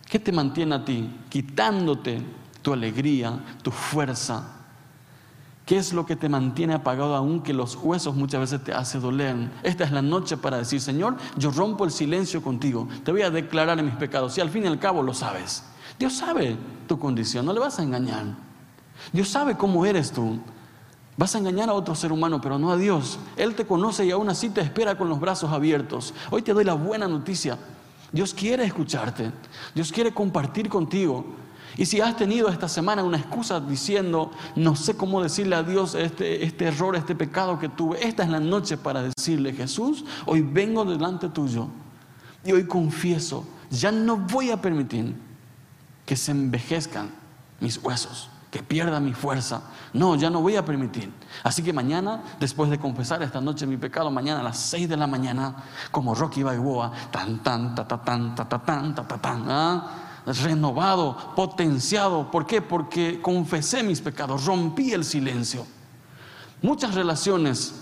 ¿qué 0.09 0.19
te 0.19 0.31
mantiene 0.31 0.75
a 0.75 0.85
ti 0.85 1.13
quitándote 1.27 2.21
tu 2.61 2.71
alegría, 2.71 3.43
tu 3.61 3.71
fuerza? 3.71 4.55
¿Qué 5.65 5.75
es 5.75 5.91
lo 5.91 6.05
que 6.05 6.15
te 6.15 6.29
mantiene 6.29 6.73
apagado 6.73 7.13
aún 7.13 7.43
que 7.43 7.53
los 7.53 7.75
huesos 7.75 8.15
muchas 8.15 8.39
veces 8.39 8.63
te 8.63 8.73
hace 8.73 9.01
doler? 9.01 9.51
Esta 9.63 9.83
es 9.83 9.91
la 9.91 10.01
noche 10.01 10.37
para 10.37 10.55
decir, 10.55 10.79
Señor, 10.79 11.17
yo 11.35 11.51
rompo 11.51 11.83
el 11.83 11.91
silencio 11.91 12.41
contigo. 12.41 12.87
Te 13.03 13.11
voy 13.11 13.23
a 13.23 13.29
declarar 13.29 13.83
mis 13.83 13.95
pecados. 13.95 14.37
Y 14.37 14.39
al 14.39 14.49
fin 14.49 14.63
y 14.63 14.67
al 14.67 14.79
cabo 14.79 15.03
lo 15.03 15.13
sabes. 15.13 15.65
Dios 15.99 16.13
sabe 16.13 16.55
tu 16.87 16.97
condición, 16.97 17.45
no 17.45 17.51
le 17.51 17.59
vas 17.59 17.79
a 17.79 17.83
engañar. 17.83 18.27
Dios 19.11 19.27
sabe 19.27 19.57
cómo 19.57 19.85
eres 19.85 20.13
tú. 20.13 20.39
Vas 21.21 21.35
a 21.35 21.37
engañar 21.37 21.69
a 21.69 21.73
otro 21.73 21.93
ser 21.93 22.11
humano, 22.11 22.41
pero 22.41 22.57
no 22.57 22.71
a 22.71 22.77
Dios. 22.77 23.19
Él 23.37 23.53
te 23.53 23.63
conoce 23.63 24.03
y 24.03 24.09
aún 24.09 24.27
así 24.27 24.49
te 24.49 24.59
espera 24.59 24.97
con 24.97 25.07
los 25.07 25.19
brazos 25.19 25.51
abiertos. 25.51 26.15
Hoy 26.31 26.41
te 26.41 26.51
doy 26.51 26.63
la 26.63 26.73
buena 26.73 27.07
noticia. 27.07 27.59
Dios 28.11 28.33
quiere 28.33 28.63
escucharte. 28.63 29.31
Dios 29.75 29.91
quiere 29.91 30.11
compartir 30.11 30.67
contigo. 30.67 31.23
Y 31.77 31.85
si 31.85 32.01
has 32.01 32.17
tenido 32.17 32.49
esta 32.49 32.67
semana 32.67 33.03
una 33.03 33.17
excusa 33.17 33.59
diciendo, 33.59 34.31
no 34.55 34.75
sé 34.75 34.97
cómo 34.97 35.21
decirle 35.21 35.55
a 35.55 35.61
Dios 35.61 35.93
este, 35.93 36.43
este 36.43 36.65
error, 36.65 36.95
este 36.95 37.13
pecado 37.13 37.59
que 37.59 37.69
tuve, 37.69 38.03
esta 38.03 38.23
es 38.23 38.29
la 38.29 38.39
noche 38.39 38.75
para 38.75 39.03
decirle, 39.03 39.53
Jesús, 39.53 40.03
hoy 40.25 40.41
vengo 40.41 40.85
delante 40.85 41.29
tuyo 41.29 41.67
y 42.43 42.51
hoy 42.51 42.65
confieso, 42.65 43.45
ya 43.69 43.91
no 43.91 44.17
voy 44.17 44.49
a 44.49 44.59
permitir 44.59 45.13
que 46.03 46.15
se 46.15 46.31
envejezcan 46.31 47.11
mis 47.59 47.77
huesos, 47.77 48.30
que 48.51 48.61
pierda 48.61 48.99
mi 48.99 49.13
fuerza. 49.13 49.61
No, 49.93 50.15
ya 50.15 50.29
no 50.29 50.41
voy 50.41 50.57
a 50.57 50.65
permitir. 50.65 51.11
Así 51.41 51.63
que 51.63 51.71
mañana, 51.71 52.21
después 52.37 52.69
de 52.69 52.77
confesar 52.77 53.23
esta 53.23 53.39
noche 53.39 53.65
mi 53.65 53.77
pecado, 53.77 54.11
mañana 54.11 54.41
a 54.41 54.43
las 54.43 54.59
6 54.59 54.89
de 54.89 54.97
la 54.97 55.07
mañana, 55.07 55.55
como 55.89 56.13
Rocky 56.13 56.43
Balboa, 56.43 56.91
tan, 57.11 57.41
tan, 57.41 57.73
ta, 57.73 57.87
ta, 57.87 58.03
tan, 58.03 58.35
ta, 58.35 58.47
ta, 58.47 58.59
tan, 58.59 58.93
ta, 58.93 59.07
ta, 59.07 59.17
tan, 59.17 59.45
¿ah? 59.49 59.87
renovado, 60.25 61.33
potenciado. 61.33 62.29
¿Por 62.29 62.45
qué? 62.45 62.61
Porque 62.61 63.21
confesé 63.21 63.83
mis 63.83 64.01
pecados, 64.01 64.45
rompí 64.45 64.91
el 64.91 65.05
silencio. 65.05 65.65
Muchas 66.61 66.93
relaciones, 66.93 67.75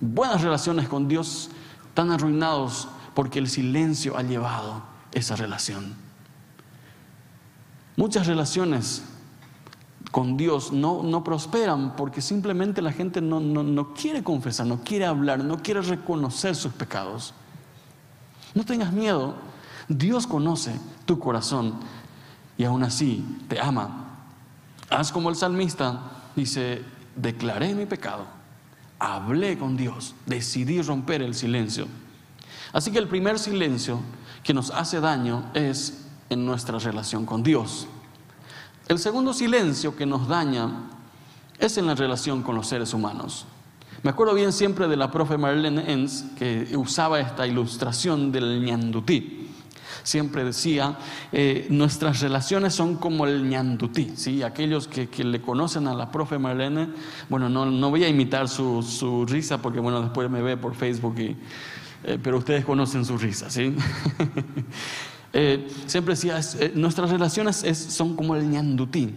buenas 0.00 0.42
relaciones 0.42 0.88
con 0.88 1.06
Dios, 1.06 1.48
están 1.86 2.10
arruinados 2.10 2.88
porque 3.14 3.38
el 3.38 3.48
silencio 3.48 4.16
ha 4.16 4.22
llevado 4.22 4.82
esa 5.12 5.36
relación. 5.36 5.94
Muchas 7.96 8.26
relaciones 8.26 9.02
con 10.10 10.36
Dios 10.36 10.72
no, 10.72 11.02
no 11.02 11.22
prosperan 11.24 11.96
porque 11.96 12.20
simplemente 12.20 12.82
la 12.82 12.92
gente 12.92 13.20
no, 13.20 13.40
no 13.40 13.94
quiere 13.94 14.22
confesar, 14.22 14.66
no 14.66 14.80
quiere 14.82 15.06
hablar, 15.06 15.44
no 15.44 15.62
quiere 15.62 15.80
reconocer 15.80 16.54
sus 16.54 16.72
pecados. 16.72 17.34
No 18.54 18.64
tengas 18.64 18.92
miedo 18.92 19.34
Dios 19.88 20.26
conoce 20.26 20.72
tu 21.04 21.18
corazón 21.18 21.74
y 22.56 22.64
aún 22.64 22.82
así 22.82 23.24
te 23.48 23.60
ama. 23.60 24.06
Haz 24.90 25.12
como 25.12 25.30
el 25.30 25.36
salmista 25.36 26.00
dice, 26.36 26.82
declaré 27.16 27.74
mi 27.74 27.86
pecado, 27.86 28.26
hablé 28.98 29.58
con 29.58 29.76
Dios, 29.76 30.14
decidí 30.26 30.82
romper 30.82 31.22
el 31.22 31.34
silencio. 31.34 31.86
Así 32.72 32.90
que 32.90 32.98
el 32.98 33.08
primer 33.08 33.38
silencio 33.38 34.00
que 34.42 34.54
nos 34.54 34.70
hace 34.70 35.00
daño 35.00 35.50
es 35.54 36.06
en 36.30 36.46
nuestra 36.46 36.78
relación 36.78 37.26
con 37.26 37.42
Dios. 37.42 37.86
El 38.88 38.98
segundo 38.98 39.32
silencio 39.32 39.96
que 39.96 40.06
nos 40.06 40.28
daña 40.28 40.70
es 41.58 41.78
en 41.78 41.86
la 41.86 41.94
relación 41.94 42.42
con 42.42 42.56
los 42.56 42.66
seres 42.66 42.92
humanos. 42.94 43.46
Me 44.02 44.10
acuerdo 44.10 44.34
bien 44.34 44.52
siempre 44.52 44.88
de 44.88 44.96
la 44.96 45.10
profe 45.10 45.38
Marlene 45.38 45.92
Enns 45.92 46.24
que 46.36 46.76
usaba 46.76 47.20
esta 47.20 47.46
ilustración 47.46 48.32
del 48.32 48.64
ñandutí 48.64 49.42
siempre 50.02 50.44
decía, 50.44 50.96
eh, 51.32 51.66
nuestras 51.70 52.20
relaciones 52.20 52.74
son 52.74 52.96
como 52.96 53.26
el 53.26 53.48
ñandutí, 53.48 54.12
¿sí? 54.16 54.42
Aquellos 54.42 54.88
que, 54.88 55.08
le 55.24 55.40
conocen 55.40 55.86
a 55.86 55.94
la 55.94 56.10
profe 56.10 56.38
Marlene, 56.38 56.88
bueno, 57.28 57.48
no, 57.48 57.66
no 57.66 57.90
voy 57.90 58.04
a 58.04 58.08
imitar 58.08 58.48
su, 58.48 58.82
su, 58.82 59.24
risa 59.26 59.58
porque, 59.58 59.80
bueno, 59.80 60.02
después 60.02 60.28
me 60.30 60.42
ve 60.42 60.56
por 60.56 60.74
Facebook, 60.74 61.18
y, 61.18 61.36
eh, 62.04 62.18
pero 62.22 62.38
ustedes 62.38 62.64
conocen 62.64 63.04
su 63.04 63.16
risa, 63.16 63.50
¿sí? 63.50 63.74
Eh, 65.32 65.68
siempre 65.86 66.14
decía, 66.14 66.40
nuestras 66.74 67.10
relaciones 67.10 67.64
son 67.88 68.16
como 68.16 68.36
el 68.36 68.48
ñandutí. 68.48 69.14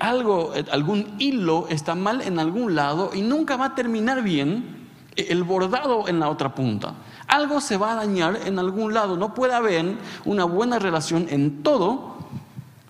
algo, 0.00 0.52
algún 0.70 1.14
hilo 1.18 1.66
está 1.68 1.94
mal 1.94 2.22
en 2.22 2.38
algún 2.38 2.74
lado 2.74 3.10
y 3.14 3.22
nunca 3.22 3.56
va 3.56 3.66
a 3.66 3.74
terminar 3.74 4.22
bien 4.22 4.76
el 5.16 5.44
bordado 5.44 6.08
en 6.08 6.20
la 6.20 6.28
otra 6.28 6.54
punta 6.54 6.94
algo 7.28 7.60
se 7.60 7.76
va 7.76 7.92
a 7.92 7.94
dañar 7.94 8.40
en 8.46 8.58
algún 8.58 8.94
lado. 8.94 9.16
No 9.16 9.34
puede 9.34 9.54
haber 9.54 9.96
una 10.24 10.44
buena 10.44 10.78
relación 10.78 11.26
en 11.30 11.62
todo 11.62 12.16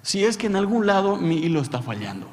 si 0.03 0.25
es 0.25 0.38
que 0.38 0.47
en 0.47 0.57
algún 0.57 0.87
lado 0.87 1.17
mi 1.17 1.37
hilo 1.37 1.61
está 1.61 1.83
fallando. 1.83 2.27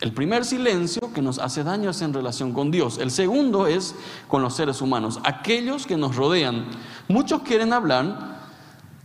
El 0.00 0.12
primer 0.12 0.44
silencio 0.44 1.12
que 1.14 1.22
nos 1.22 1.38
hace 1.38 1.62
daño 1.62 1.90
es 1.90 2.02
en 2.02 2.12
relación 2.12 2.52
con 2.52 2.72
Dios. 2.72 2.98
El 2.98 3.12
segundo 3.12 3.68
es 3.68 3.94
con 4.26 4.42
los 4.42 4.54
seres 4.54 4.82
humanos, 4.82 5.20
aquellos 5.22 5.86
que 5.86 5.96
nos 5.96 6.16
rodean. 6.16 6.66
Muchos 7.06 7.42
quieren 7.42 7.72
hablar, 7.72 8.33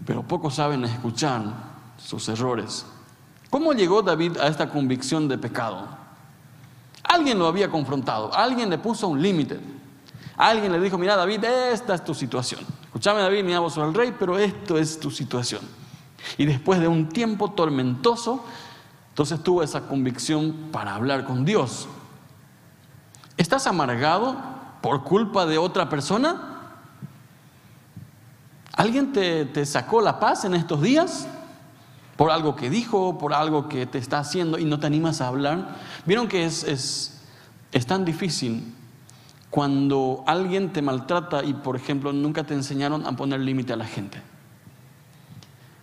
pero 0.05 0.23
pocos 0.23 0.55
saben 0.55 0.83
escuchar 0.85 1.43
sus 1.97 2.27
errores. 2.29 2.85
¿Cómo 3.49 3.73
llegó 3.73 4.01
David 4.01 4.37
a 4.37 4.47
esta 4.47 4.69
convicción 4.69 5.27
de 5.27 5.37
pecado? 5.37 5.87
Alguien 7.03 7.39
lo 7.39 7.47
había 7.47 7.69
confrontado, 7.69 8.33
alguien 8.33 8.69
le 8.69 8.77
puso 8.77 9.07
un 9.07 9.21
límite. 9.21 9.59
Alguien 10.37 10.71
le 10.71 10.79
dijo, 10.79 10.97
mira 10.97 11.17
David, 11.17 11.43
esta 11.43 11.95
es 11.95 12.03
tu 12.03 12.13
situación. 12.13 12.61
Escúchame 12.83 13.19
David, 13.19 13.43
mi 13.43 13.53
amo 13.53 13.69
sobre 13.69 13.89
el 13.89 13.93
rey, 13.93 14.15
pero 14.17 14.37
esto 14.37 14.77
es 14.77 14.97
tu 14.99 15.11
situación. 15.11 15.61
Y 16.37 16.45
después 16.45 16.79
de 16.79 16.87
un 16.87 17.09
tiempo 17.09 17.51
tormentoso, 17.51 18.45
entonces 19.09 19.43
tuvo 19.43 19.63
esa 19.63 19.81
convicción 19.81 20.69
para 20.71 20.95
hablar 20.95 21.25
con 21.25 21.43
Dios. 21.43 21.89
¿Estás 23.35 23.67
amargado 23.67 24.37
por 24.81 25.03
culpa 25.03 25.45
de 25.45 25.57
otra 25.57 25.89
persona? 25.89 26.58
¿Alguien 28.79 29.11
te, 29.11 29.65
sacó 29.65 29.99
la 29.99 30.21
paz 30.21 30.45
en 30.45 30.55
estos 30.55 30.81
días? 30.81 31.27
Por 32.15 32.31
algo 32.31 32.55
que 32.55 32.69
dijo, 32.69 33.17
por 33.17 33.33
algo 33.33 33.67
que 33.67 33.85
te 33.85 33.97
está 33.97 34.19
haciendo 34.19 34.57
y 34.57 34.63
no 34.63 34.79
te 34.79 34.87
animas 34.87 35.19
a 35.19 35.27
hablar. 35.27 35.75
Vieron 36.05 36.29
que 36.29 36.45
es, 36.45 36.63
es, 36.63 37.19
es 37.73 37.85
tan 37.85 38.05
difícil 38.05 38.73
cuando 39.49 40.23
alguien 40.25 40.71
te 40.71 40.81
maltrata 40.81 41.43
y, 41.43 41.55
por 41.55 41.75
ejemplo, 41.75 42.13
nunca 42.13 42.45
te 42.45 42.53
enseñaron 42.53 43.05
a 43.05 43.11
poner 43.17 43.41
límite 43.41 43.73
a 43.73 43.75
la 43.75 43.83
gente. 43.83 44.21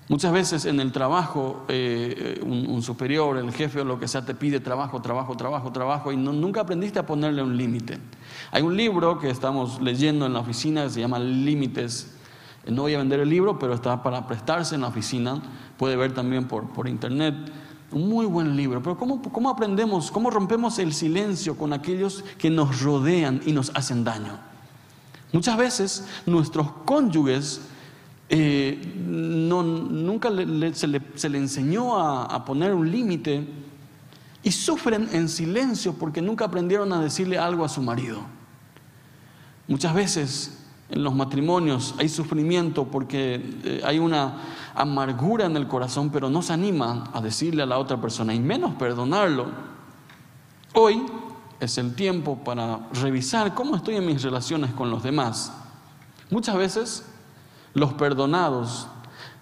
Muchas 0.09 0.33
veces 0.33 0.65
en 0.65 0.81
el 0.81 0.91
trabajo, 0.91 1.67
eh, 1.69 2.41
un, 2.43 2.81
superior, 2.81 3.37
el 3.37 3.53
jefe 3.53 3.83
o 3.83 3.85
lo 3.85 4.01
que 4.01 4.09
sea, 4.09 4.25
te 4.25 4.35
pide 4.35 4.59
trabajo, 4.59 5.03
trabajo, 5.03 5.37
trabajo, 5.37 5.71
trabajo 5.71 6.13
y 6.13 6.17
nunca 6.17 6.63
aprendiste 6.63 6.99
a 6.99 7.05
ponerle 7.05 7.43
un 7.43 7.59
límite. 7.59 7.99
Hay 8.53 8.63
un 8.63 8.75
libro 8.75 9.19
que 9.19 9.29
estamos 9.29 9.83
leyendo 9.83 10.25
en 10.25 10.33
la 10.33 10.39
oficina 10.39 10.85
que 10.85 10.91
se 10.91 11.01
llama 11.01 11.19
Límites. 11.19 12.16
No 12.67 12.83
voy 12.83 12.95
a 12.95 12.99
vender 12.99 13.21
el 13.21 13.29
libro, 13.29 13.59
pero 13.59 13.75
está 13.75 14.03
para 14.03 14.27
prestarse 14.27 14.75
en 14.75 14.81
la 14.81 14.89
oficina. 14.89 15.41
Puede 15.77 15.97
ver 15.97 16.13
también 16.15 16.49
por, 16.49 16.69
por 16.71 16.89
internet. 16.89 17.35
Un 17.93 18.09
muy 18.09 18.27
buen 18.27 18.57
libro, 18.57 18.83
pero 18.83 18.97
¿cómo, 18.97 19.23
¿cómo, 19.23 19.49
aprendemos, 19.49 20.11
cómo 20.11 20.31
rompemos 20.31 20.79
el 20.81 20.93
silencio 20.93 21.57
con 21.57 21.73
aquellos 21.73 22.25
que 22.37 22.51
nos 22.51 22.83
rodean 22.83 23.41
y 23.47 23.53
nos 23.53 23.71
hacen 23.75 24.03
daño? 24.03 24.39
Muchas 25.33 25.57
veces 25.57 26.09
nuestros 26.27 26.69
cónyuges 26.85 27.61
eh, 28.29 28.93
no, 29.07 29.63
nunca 29.63 30.31
se, 30.31 30.89
le, 30.89 31.15
se, 31.15 31.29
le, 31.29 31.39
enseñó 31.39 31.97
a, 31.97 32.25
a 32.25 32.45
poner 32.45 32.75
un 32.75 32.91
límite 32.91 33.47
y 34.43 34.51
sufren 34.51 35.09
en 35.13 35.29
silencio 35.29 35.93
porque 35.93 36.21
nunca 36.21 36.47
aprendieron 36.47 36.93
a 36.93 37.01
decirle 37.01 37.39
algo 37.39 37.65
a 37.65 37.69
su 37.69 37.83
marido. 37.83 38.21
Muchas 39.69 39.95
veces 39.95 40.56
en 40.89 41.03
los 41.03 41.15
matrimonios 41.15 41.95
hay 41.99 42.09
sufrimiento 42.09 42.85
porque 42.85 43.59
eh, 43.65 43.81
hay 43.85 43.99
una 43.99 44.37
amargura 44.75 45.47
en 45.47 45.57
el 45.57 45.67
corazón, 45.67 46.11
pero 46.11 46.31
no 46.31 46.43
se 46.43 46.53
anima 46.53 47.05
a 47.13 47.21
decirle 47.21 47.63
a 47.63 47.67
la 47.67 47.79
otra 47.79 48.01
persona 48.01 48.35
y 48.35 48.41
menos 48.41 48.75
perdonarlo. 48.75 49.47
Hoy 50.75 51.05
es 51.59 51.79
el 51.79 51.95
tiempo 51.95 52.37
para 52.45 52.89
revisar 52.93 53.55
cómo 53.55 53.77
estoy 53.77 53.97
en 53.97 54.07
mis 54.07 54.23
relaciones 54.23 54.73
con 54.73 54.91
los 54.91 55.03
demás. 55.03 55.53
Muchas 56.31 56.57
veces 56.57 57.07
los 57.75 57.95
perdonados 57.95 58.87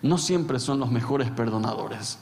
no 0.01 0.19
siempre 0.19 0.59
son 0.61 0.81
los 0.81 0.91
mejores 0.91 1.31
perdonadores. 1.31 2.19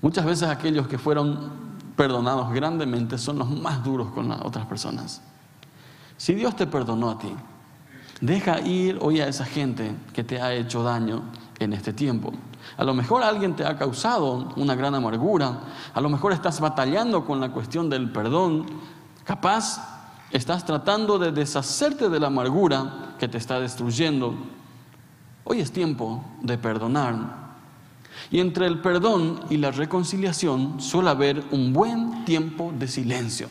Muchas 0.00 0.24
veces 0.24 0.48
aquellos 0.48 0.86
que 0.86 0.98
fueron 0.98 1.50
perdonados 1.96 2.52
grandemente 2.52 3.18
son 3.18 3.38
los 3.38 3.50
más 3.50 3.84
duros 3.84 4.10
con 4.12 4.28
las 4.28 4.40
otras 4.42 4.66
personas. 4.66 5.22
Si 6.16 6.34
Dios 6.34 6.56
te 6.56 6.66
perdonó 6.66 7.10
a 7.10 7.18
ti, 7.18 7.32
deja 8.20 8.60
ir 8.60 8.98
hoy 9.00 9.20
a 9.20 9.28
esa 9.28 9.44
gente 9.44 9.94
que 10.12 10.24
te 10.24 10.40
ha 10.40 10.52
hecho 10.52 10.82
daño 10.82 11.22
en 11.58 11.72
este 11.72 11.92
tiempo. 11.92 12.32
A 12.76 12.84
lo 12.84 12.94
mejor 12.94 13.22
alguien 13.22 13.54
te 13.54 13.66
ha 13.66 13.76
causado 13.76 14.52
una 14.56 14.74
gran 14.74 14.94
amargura, 14.94 15.60
a 15.92 16.00
lo 16.00 16.08
mejor 16.08 16.32
estás 16.32 16.60
batallando 16.60 17.24
con 17.24 17.40
la 17.40 17.50
cuestión 17.50 17.90
del 17.90 18.10
perdón, 18.10 18.66
capaz 19.24 19.94
estás 20.30 20.64
tratando 20.64 21.18
de 21.18 21.32
deshacerte 21.32 22.08
de 22.08 22.20
la 22.20 22.28
amargura 22.28 23.14
que 23.18 23.28
te 23.28 23.38
está 23.38 23.60
destruyendo. 23.60 24.34
Hoy 25.44 25.60
es 25.60 25.72
tiempo 25.72 26.24
de 26.42 26.56
perdonar. 26.56 27.44
Y 28.30 28.40
entre 28.40 28.66
el 28.66 28.80
perdón 28.80 29.40
y 29.50 29.58
la 29.58 29.70
reconciliación 29.70 30.80
suele 30.80 31.10
haber 31.10 31.44
un 31.50 31.72
buen 31.72 32.24
tiempo 32.24 32.72
de 32.76 32.88
silencio. 32.88 33.48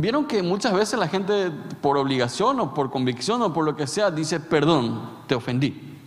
Vieron 0.00 0.26
que 0.26 0.44
muchas 0.44 0.72
veces 0.74 0.96
la 0.96 1.08
gente 1.08 1.50
por 1.80 1.98
obligación 1.98 2.60
o 2.60 2.72
por 2.72 2.88
convicción 2.88 3.42
o 3.42 3.52
por 3.52 3.64
lo 3.64 3.74
que 3.74 3.88
sea 3.88 4.12
dice, 4.12 4.38
perdón, 4.38 5.10
te 5.26 5.34
ofendí. 5.34 5.98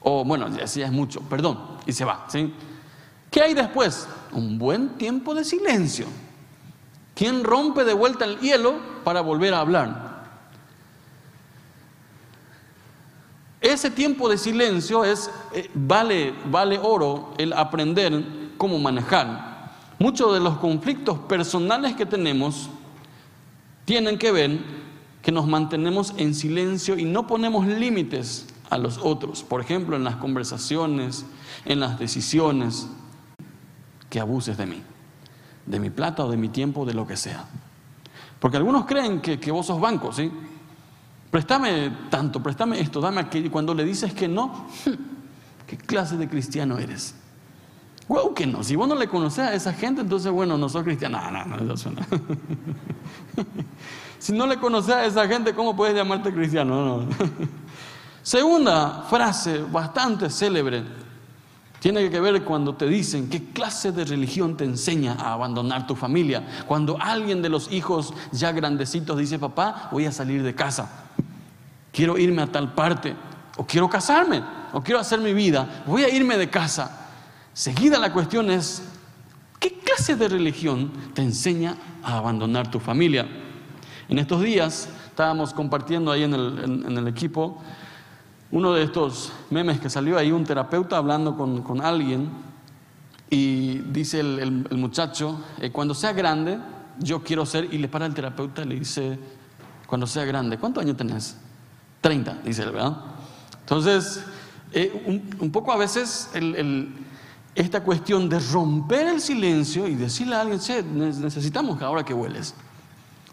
O 0.00 0.24
bueno, 0.24 0.48
ya 0.48 0.64
es 0.64 0.90
mucho, 0.90 1.20
perdón, 1.20 1.56
y 1.86 1.92
se 1.92 2.04
va. 2.04 2.26
¿Qué 3.30 3.40
hay 3.40 3.54
después? 3.54 4.08
Un 4.32 4.58
buen 4.58 4.98
tiempo 4.98 5.32
de 5.32 5.44
silencio. 5.44 6.06
¿Quién 7.14 7.44
rompe 7.44 7.84
de 7.84 7.92
vuelta 7.92 8.24
el 8.24 8.40
hielo 8.40 8.74
para 9.04 9.20
volver 9.20 9.54
a 9.54 9.60
hablar? 9.60 10.24
Ese 13.60 13.92
tiempo 13.92 14.28
de 14.28 14.38
silencio 14.38 15.04
es, 15.04 15.30
eh, 15.52 15.70
vale, 15.72 16.34
vale 16.46 16.80
oro 16.82 17.32
el 17.38 17.52
aprender 17.52 18.24
cómo 18.58 18.76
manejar. 18.80 19.70
Muchos 20.00 20.34
de 20.34 20.40
los 20.40 20.58
conflictos 20.58 21.16
personales 21.20 21.94
que 21.94 22.06
tenemos 22.06 22.70
tienen 23.90 24.18
que 24.18 24.30
ver 24.30 24.56
que 25.20 25.32
nos 25.32 25.48
mantenemos 25.48 26.14
en 26.16 26.32
silencio 26.32 26.96
y 26.96 27.04
no 27.04 27.26
ponemos 27.26 27.66
límites 27.66 28.46
a 28.70 28.78
los 28.78 28.98
otros. 28.98 29.42
Por 29.42 29.60
ejemplo, 29.60 29.96
en 29.96 30.04
las 30.04 30.14
conversaciones, 30.14 31.26
en 31.64 31.80
las 31.80 31.98
decisiones, 31.98 32.86
que 34.08 34.20
abuses 34.20 34.56
de 34.56 34.66
mí, 34.66 34.80
de 35.66 35.80
mi 35.80 35.90
plata 35.90 36.24
o 36.24 36.30
de 36.30 36.36
mi 36.36 36.50
tiempo, 36.50 36.86
de 36.86 36.94
lo 36.94 37.04
que 37.04 37.16
sea. 37.16 37.46
Porque 38.38 38.58
algunos 38.58 38.84
creen 38.84 39.20
que, 39.20 39.40
que 39.40 39.50
vos 39.50 39.66
sos 39.66 39.80
banco, 39.80 40.12
¿sí? 40.12 40.30
Préstame 41.28 41.90
tanto, 42.10 42.40
préstame 42.40 42.78
esto, 42.78 43.00
dame 43.00 43.22
aquello. 43.22 43.48
Y 43.48 43.50
cuando 43.50 43.74
le 43.74 43.84
dices 43.84 44.14
que 44.14 44.28
no, 44.28 44.68
¿qué 45.66 45.76
clase 45.76 46.16
de 46.16 46.28
cristiano 46.28 46.78
eres? 46.78 47.16
Wow, 48.10 48.34
que 48.34 48.44
no. 48.44 48.64
Si 48.64 48.74
vos 48.74 48.88
no 48.88 48.96
le 48.96 49.06
conoces 49.06 49.38
a 49.38 49.54
esa 49.54 49.72
gente, 49.72 50.00
entonces, 50.00 50.32
bueno, 50.32 50.58
no 50.58 50.68
sos 50.68 50.82
cristiano. 50.82 51.20
No, 51.30 51.44
no, 51.44 51.56
no, 51.58 51.76
suena. 51.76 52.04
si 54.18 54.32
no 54.32 54.48
le 54.48 54.56
conoces 54.56 54.92
a 54.92 55.04
esa 55.04 55.28
gente, 55.28 55.54
¿cómo 55.54 55.76
puedes 55.76 55.94
llamarte 55.94 56.34
cristiano? 56.34 57.06
Segunda 58.22 59.06
frase 59.08 59.62
bastante 59.62 60.28
célebre. 60.28 60.82
Tiene 61.78 62.10
que 62.10 62.18
ver 62.18 62.42
cuando 62.42 62.74
te 62.74 62.88
dicen 62.88 63.30
qué 63.30 63.52
clase 63.52 63.92
de 63.92 64.04
religión 64.04 64.56
te 64.56 64.64
enseña 64.64 65.12
a 65.14 65.34
abandonar 65.34 65.86
tu 65.86 65.94
familia. 65.94 66.64
Cuando 66.66 67.00
alguien 67.00 67.40
de 67.40 67.48
los 67.48 67.70
hijos 67.70 68.12
ya 68.32 68.50
grandecitos 68.50 69.16
dice, 69.16 69.38
papá, 69.38 69.88
voy 69.92 70.06
a 70.06 70.10
salir 70.10 70.42
de 70.42 70.52
casa 70.52 71.06
quiero 71.92 72.18
irme 72.18 72.42
a 72.42 72.46
tal 72.46 72.72
parte, 72.72 73.14
o 73.56 73.64
quiero 73.64 73.88
casarme, 73.88 74.42
o 74.72 74.80
quiero 74.80 75.00
hacer 75.00 75.20
mi 75.20 75.32
vida, 75.32 75.82
voy 75.86 76.02
a 76.02 76.08
irme 76.08 76.36
de 76.36 76.48
casa. 76.48 76.99
Seguida 77.52 77.98
la 77.98 78.12
cuestión 78.12 78.50
es, 78.50 78.82
¿qué 79.58 79.78
clase 79.78 80.16
de 80.16 80.28
religión 80.28 80.90
te 81.14 81.22
enseña 81.22 81.76
a 82.02 82.18
abandonar 82.18 82.70
tu 82.70 82.78
familia? 82.78 83.26
En 84.08 84.18
estos 84.18 84.42
días 84.42 84.88
estábamos 85.06 85.52
compartiendo 85.52 86.12
ahí 86.12 86.22
en 86.22 86.34
el, 86.34 87.08
equipo 87.08 87.60
uno 88.50 88.72
de 88.72 88.84
estos 88.84 89.32
memes 89.50 89.78
que 89.78 89.90
salió 89.90 90.18
ahí, 90.18 90.32
un 90.32 90.44
terapeuta 90.44 90.96
hablando 90.96 91.36
con, 91.36 91.80
alguien 91.80 92.30
y 93.28 93.78
dice 93.78 94.20
el, 94.20 94.66
muchacho, 94.72 95.40
eh, 95.60 95.70
cuando 95.70 95.94
sea 95.94 96.12
grande, 96.12 96.58
yo 96.98 97.22
quiero 97.22 97.46
ser, 97.46 97.72
y 97.72 97.78
le 97.78 97.88
para 97.88 98.06
el 98.06 98.14
terapeuta 98.14 98.62
y 98.62 98.66
le 98.66 98.74
dice, 98.76 99.18
cuando 99.86 100.06
sea 100.06 100.24
grande, 100.24 100.58
¿cuántos 100.58 100.82
años 100.82 100.96
tenés? 100.96 101.36
30, 102.00 102.40
dice 102.44 102.62
él, 102.62 102.72
¿verdad? 102.72 102.96
Entonces, 103.60 104.24
eh, 104.72 105.30
un, 105.40 105.50
poco 105.52 105.72
a 105.72 105.76
veces 105.76 106.30
esta 107.54 107.82
cuestión 107.82 108.28
de 108.28 108.38
romper 108.38 109.08
el 109.08 109.20
silencio 109.20 109.86
y 109.88 109.94
decirle 109.94 110.36
a 110.36 110.42
alguien, 110.42 110.60
che, 110.60 110.82
necesitamos 110.82 111.80
ahora 111.82 112.04
que 112.04 112.14
hueles. 112.14 112.54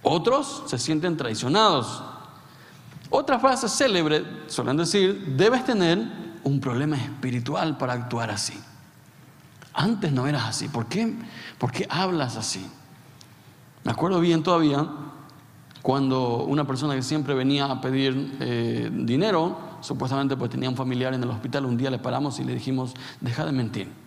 Otros 0.01 0.63
se 0.67 0.77
sienten 0.77 1.17
traicionados. 1.17 2.03
Otra 3.09 3.39
frase 3.39 3.69
célebre 3.69 4.25
suelen 4.47 4.77
decir, 4.77 5.36
debes 5.38 5.63
tener 5.63 6.00
un 6.43 6.60
problema 6.60 6.97
espiritual 6.97 7.77
para 7.77 7.93
actuar 7.93 8.32
así. 8.32 8.60
Antes 9.73 10.12
no 10.12 10.27
eras 10.27 10.45
así. 10.45 10.67
¿Por 10.67 10.88
qué, 10.88 11.15
¿Por 11.58 11.71
qué 11.71 11.86
hablas 11.89 12.36
así? 12.36 12.65
Me 13.84 13.91
acuerdo 13.91 14.19
bien 14.19 14.43
todavía 14.43 14.88
cuando 15.82 16.43
una 16.43 16.65
persona 16.65 16.95
que 16.95 17.01
siempre 17.01 17.34
venía 17.34 17.65
a 17.65 17.80
pedir 17.80 18.38
eh, 18.41 18.89
dinero, 18.91 19.58
supuestamente 19.80 20.36
pues 20.36 20.51
tenía 20.51 20.69
un 20.69 20.75
familiar 20.75 21.13
en 21.13 21.23
el 21.23 21.30
hospital, 21.30 21.65
un 21.65 21.77
día 21.77 21.89
le 21.89 21.99
paramos 21.99 22.39
y 22.39 22.43
le 22.43 22.53
dijimos, 22.53 22.93
deja 23.21 23.45
de 23.45 23.51
mentir. 23.53 24.07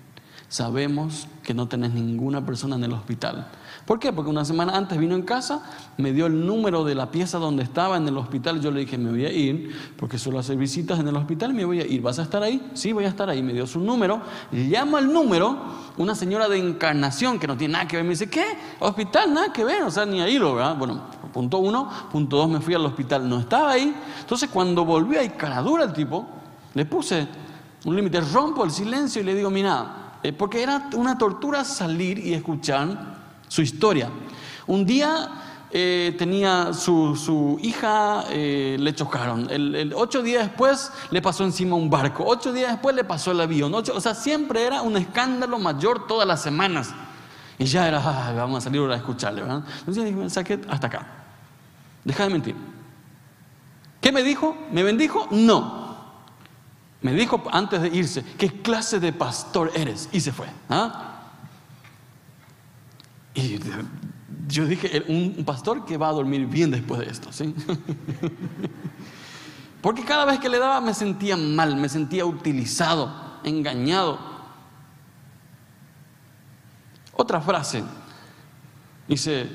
Sabemos 0.50 1.28
que 1.44 1.54
no 1.54 1.68
tenés 1.68 1.92
ninguna 1.92 2.44
persona 2.44 2.74
en 2.74 2.82
el 2.82 2.92
hospital. 2.92 3.46
¿Por 3.86 4.00
qué? 4.00 4.12
Porque 4.12 4.30
una 4.30 4.44
semana 4.44 4.76
antes 4.76 4.98
vino 4.98 5.14
en 5.14 5.22
casa, 5.22 5.62
me 5.96 6.12
dio 6.12 6.26
el 6.26 6.44
número 6.44 6.82
de 6.82 6.96
la 6.96 7.12
pieza 7.12 7.38
donde 7.38 7.62
estaba 7.62 7.96
en 7.96 8.08
el 8.08 8.16
hospital. 8.16 8.60
Yo 8.60 8.72
le 8.72 8.80
dije, 8.80 8.98
me 8.98 9.10
voy 9.10 9.26
a 9.26 9.32
ir, 9.32 9.70
porque 9.96 10.18
suelo 10.18 10.40
hacer 10.40 10.56
visitas 10.56 10.98
en 10.98 11.06
el 11.06 11.14
hospital, 11.14 11.54
me 11.54 11.64
voy 11.64 11.80
a 11.80 11.86
ir. 11.86 12.02
¿Vas 12.02 12.18
a 12.18 12.22
estar 12.22 12.42
ahí? 12.42 12.68
Sí, 12.74 12.92
voy 12.92 13.04
a 13.04 13.08
estar 13.08 13.30
ahí. 13.30 13.44
Me 13.44 13.52
dio 13.52 13.64
su 13.64 13.78
número. 13.78 14.22
Llama 14.50 14.98
al 14.98 15.12
número 15.12 15.56
una 15.96 16.16
señora 16.16 16.48
de 16.48 16.58
encarnación 16.58 17.38
que 17.38 17.46
no 17.46 17.56
tiene 17.56 17.74
nada 17.74 17.86
que 17.86 17.94
ver. 17.94 18.04
Me 18.04 18.10
dice, 18.10 18.28
¿qué? 18.28 18.44
¿Hospital? 18.80 19.32
Nada 19.32 19.52
que 19.52 19.64
ver. 19.64 19.84
O 19.84 19.90
sea, 19.92 20.04
ni 20.04 20.20
ahí 20.20 20.36
lo, 20.36 20.56
¿verdad? 20.56 20.76
Bueno, 20.76 21.00
punto 21.32 21.58
uno. 21.58 21.88
Punto 22.10 22.38
dos, 22.38 22.50
me 22.50 22.60
fui 22.60 22.74
al 22.74 22.84
hospital. 22.84 23.28
No 23.28 23.38
estaba 23.38 23.70
ahí. 23.70 23.94
Entonces, 24.18 24.50
cuando 24.50 24.84
volví 24.84 25.16
ahí, 25.16 25.28
cara 25.28 25.62
dura 25.62 25.84
el 25.84 25.92
tipo, 25.92 26.26
le 26.74 26.84
puse 26.86 27.28
un 27.84 27.94
límite, 27.94 28.20
rompo 28.20 28.64
el 28.64 28.72
silencio 28.72 29.22
y 29.22 29.24
le 29.24 29.34
digo, 29.36 29.48
mira, 29.48 29.99
eh, 30.22 30.32
porque 30.32 30.62
era 30.62 30.88
una 30.94 31.16
tortura 31.16 31.64
salir 31.64 32.18
y 32.18 32.34
escuchar 32.34 33.18
su 33.48 33.62
historia. 33.62 34.10
Un 34.66 34.84
día 34.86 35.30
eh, 35.72 36.14
tenía 36.18 36.72
su, 36.72 37.58
hija, 37.62 38.24
eh, 38.30 38.76
le 38.78 38.94
chocaron. 38.94 39.48
Ocho 39.94 40.22
días 40.22 40.46
después 40.46 40.90
le 41.10 41.22
pasó 41.22 41.44
encima 41.44 41.76
un 41.76 41.88
barco. 41.88 42.24
Ocho 42.26 42.52
días 42.52 42.72
después 42.72 42.94
le 42.94 43.04
pasó 43.04 43.30
el 43.30 43.40
avión. 43.40 43.72
o 43.74 44.00
sea, 44.00 44.14
siempre 44.14 44.64
era 44.64 44.82
un 44.82 44.96
escándalo 44.96 45.58
mayor 45.58 46.06
todas 46.06 46.26
las 46.26 46.42
semanas. 46.42 46.92
Y 47.58 47.66
ya 47.66 47.86
era, 47.86 48.02
ah, 48.02 48.32
vamos 48.34 48.58
a 48.58 48.60
salir 48.62 48.80
ahora 48.80 48.94
a 48.94 48.96
escucharle. 48.96 49.42
¿verdad? 49.42 49.62
Entonces 49.80 50.04
dije, 50.04 50.60
hasta 50.68 50.86
acá. 50.86 51.06
Deja 52.04 52.24
de 52.24 52.30
mentir. 52.30 52.56
¿Qué 54.00 54.12
me 54.12 54.22
dijo? 54.22 54.56
¿Me 54.72 54.82
bendijo? 54.82 55.28
No. 55.30 55.79
Me 57.02 57.14
dijo 57.14 57.42
antes 57.50 57.80
de 57.80 57.88
irse, 57.88 58.22
¿qué 58.36 58.62
clase 58.62 59.00
de 59.00 59.12
pastor 59.12 59.72
eres? 59.74 60.08
Y 60.12 60.20
se 60.20 60.32
fue. 60.32 60.46
¿ah? 60.68 61.10
Y 63.34 63.58
yo 64.48 64.66
dije, 64.66 65.04
un 65.08 65.44
pastor 65.44 65.84
que 65.84 65.96
va 65.96 66.08
a 66.08 66.12
dormir 66.12 66.46
bien 66.46 66.70
después 66.70 67.00
de 67.00 67.06
esto, 67.06 67.32
¿sí? 67.32 67.54
Porque 69.80 70.04
cada 70.04 70.26
vez 70.26 70.40
que 70.40 70.48
le 70.48 70.58
daba 70.58 70.80
me 70.80 70.92
sentía 70.92 71.36
mal, 71.36 71.76
me 71.76 71.88
sentía 71.88 72.26
utilizado, 72.26 73.38
engañado. 73.44 74.18
Otra 77.16 77.40
frase 77.40 77.82
dice, 79.08 79.48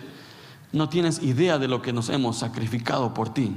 no 0.72 0.90
tienes 0.90 1.22
idea 1.22 1.60
de 1.60 1.68
lo 1.68 1.82
que 1.82 1.94
nos 1.94 2.10
hemos 2.10 2.40
sacrificado 2.40 3.14
por 3.14 3.34
ti. 3.34 3.54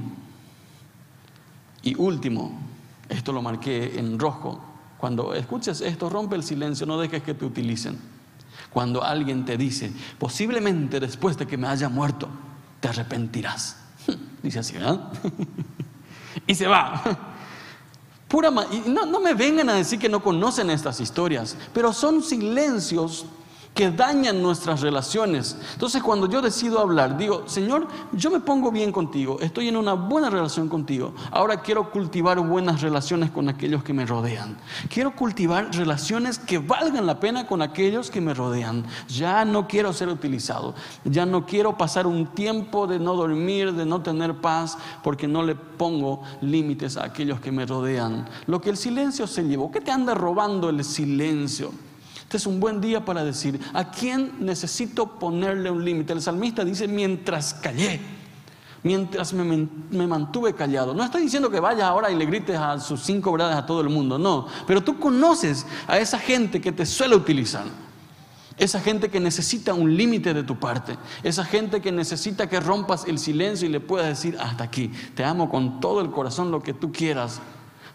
Y 1.83 1.95
último, 1.95 2.68
esto 3.09 3.33
lo 3.33 3.43
marqué 3.43 3.99
en 3.99 4.19
rojo. 4.19 4.61
Cuando 4.99 5.35
escuches 5.35 5.81
esto, 5.81 6.09
rompe 6.09 6.37
el 6.37 6.43
silencio, 6.43 6.87
no 6.87 6.99
dejes 6.99 7.23
que 7.23 7.35
te 7.35 7.45
utilicen. 7.45 7.99
Cuando 8.71 9.03
alguien 9.03 9.45
te 9.45 9.57
dice, 9.57 9.93
posiblemente 10.19 11.01
después 11.01 11.37
de 11.39 11.47
que 11.47 11.57
me 11.57 11.69
haya 11.69 11.89
muerto, 11.89 12.29
te 12.81 12.89
arrepentirás. 12.89 13.77
Dice 14.43 14.59
así, 14.59 14.75
¿verdad? 14.75 15.13
y 16.47 16.55
se 16.55 16.67
va. 16.67 17.03
Pura 18.29 18.51
no, 18.51 19.07
no 19.07 19.21
me 19.21 19.33
vengan 19.35 19.71
a 19.71 19.75
decir 19.75 19.99
que 19.99 20.09
no 20.09 20.23
conocen 20.23 20.69
estas 20.69 21.01
historias, 21.01 21.57
pero 21.73 21.93
son 21.93 22.23
silencios 22.23 23.25
que 23.79 23.93
dañan 23.93 24.43
nuestras 24.43 24.81
relaciones. 24.81 25.57
Entonces 25.75 26.03
cuando 26.03 26.29
yo 26.29 26.43
decido 26.43 26.81
hablar, 26.81 27.17
digo, 27.17 27.45
Señor, 27.47 27.87
yo 28.11 28.29
me 28.29 28.41
pongo 28.41 28.73
bien 28.73 28.91
contigo, 28.91 29.39
estoy 29.39 29.69
en 29.69 29.77
una 29.77 29.93
buena 29.93 30.31
relación 30.31 30.69
contigo. 30.69 31.15
Ahora 31.31 31.63
quiero 31.63 31.93
cultivar 31.93 32.41
buenas 32.41 32.81
relaciones 32.81 33.31
con 33.31 33.49
aquellos 33.49 33.85
que 33.85 33.93
me 33.93 34.05
rodean. 34.05 34.59
Quiero 34.93 35.15
cultivar 35.15 35.73
relaciones 35.73 36.41
que 36.41 36.59
valgan 36.59 37.07
la 37.07 37.21
pena 37.21 37.47
con 37.47 37.63
aquellos 37.63 38.11
que 38.11 38.21
me 38.21 38.35
rodean. 38.35 38.85
Ya 39.07 39.45
no 39.45 39.69
quiero 39.69 39.93
ser 39.93 40.09
utilizado. 40.09 40.75
Ya 41.05 41.25
no 41.25 41.47
quiero 41.47 41.79
pasar 41.79 42.09
un 42.09 42.27
tiempo 42.27 42.89
de 42.89 42.99
no 42.99 43.15
dormir, 43.15 43.75
de 43.75 43.87
no 43.87 44.03
tener 44.03 44.41
paz, 44.41 44.77
porque 45.05 45.29
no 45.29 45.45
le 45.45 45.55
pongo 45.55 46.25
límites 46.41 46.97
a 46.97 47.05
aquellos 47.05 47.39
que 47.39 47.53
me 47.53 47.65
rodean. 47.65 48.29
Lo 48.49 48.61
que 48.61 48.71
el 48.71 48.77
silencio 48.77 49.29
se 49.29 49.45
llevó, 49.45 49.71
¿qué 49.71 49.81
te 49.81 49.93
anda 49.93 50.15
robando 50.15 50.69
el 50.69 50.83
silencio? 50.83 51.71
Este 52.29 52.37
es 52.37 52.47
un 52.47 52.61
buen 52.61 52.79
día 52.83 53.03
para 53.07 53.25
decir, 53.25 53.59
¿a 53.73 53.91
quién 53.91 54.35
necesito 54.41 55.19
ponerle 55.19 55.71
un 55.71 55.83
límite? 55.83 56.13
El 56.13 56.21
salmista 56.21 56.63
dice, 56.63 56.87
mientras 56.87 57.55
callé. 57.55 58.01
mientras 58.83 59.33
me, 59.33 60.07
mantuve 60.07 60.53
callado. 60.53 60.93
No 60.93 61.03
estoy 61.05 61.23
diciendo 61.23 61.49
que 61.49 61.59
vayas 61.59 61.85
ahora 61.85 62.11
y 62.11 62.17
le 62.17 62.27
grites 62.27 62.59
a 62.59 62.79
sus 62.81 63.01
cinco 63.01 63.33
verdades 63.33 63.57
a 63.57 63.65
todo 63.65 63.81
el 63.81 63.89
mundo, 63.89 64.19
no. 64.19 64.47
Pero 64.67 64.83
tú 64.85 64.99
conoces 64.99 65.65
a 65.87 65.97
esa 65.97 66.19
gente 66.19 66.61
que 66.61 66.71
te 66.71 66.85
suele 66.85 67.17
utilizar. 67.17 67.65
Esa 68.59 68.79
gente 68.79 69.09
que 69.09 69.21
necesita 69.21 69.73
un 69.73 69.97
límite 69.97 70.35
de 70.35 70.43
tu 70.43 70.59
parte. 70.59 70.99
Esa 71.23 71.47
gente 71.47 71.81
que 71.81 71.93
necesita 71.93 72.47
que 72.47 72.61
rompas 72.61 73.07
el 73.07 73.19
silencio 73.19 73.67
y 73.67 73.73
le 73.73 73.81
puedas 73.81 74.07
decir, 74.07 74.37
hasta 74.39 74.65
aquí, 74.65 74.93
te 75.15 75.25
amo 75.25 75.49
con 75.49 75.81
todo 75.81 76.03
el 76.03 76.11
corazón, 76.11 76.51
lo 76.51 76.63
que 76.63 76.75
tú 76.75 76.93
quieras, 76.93 77.41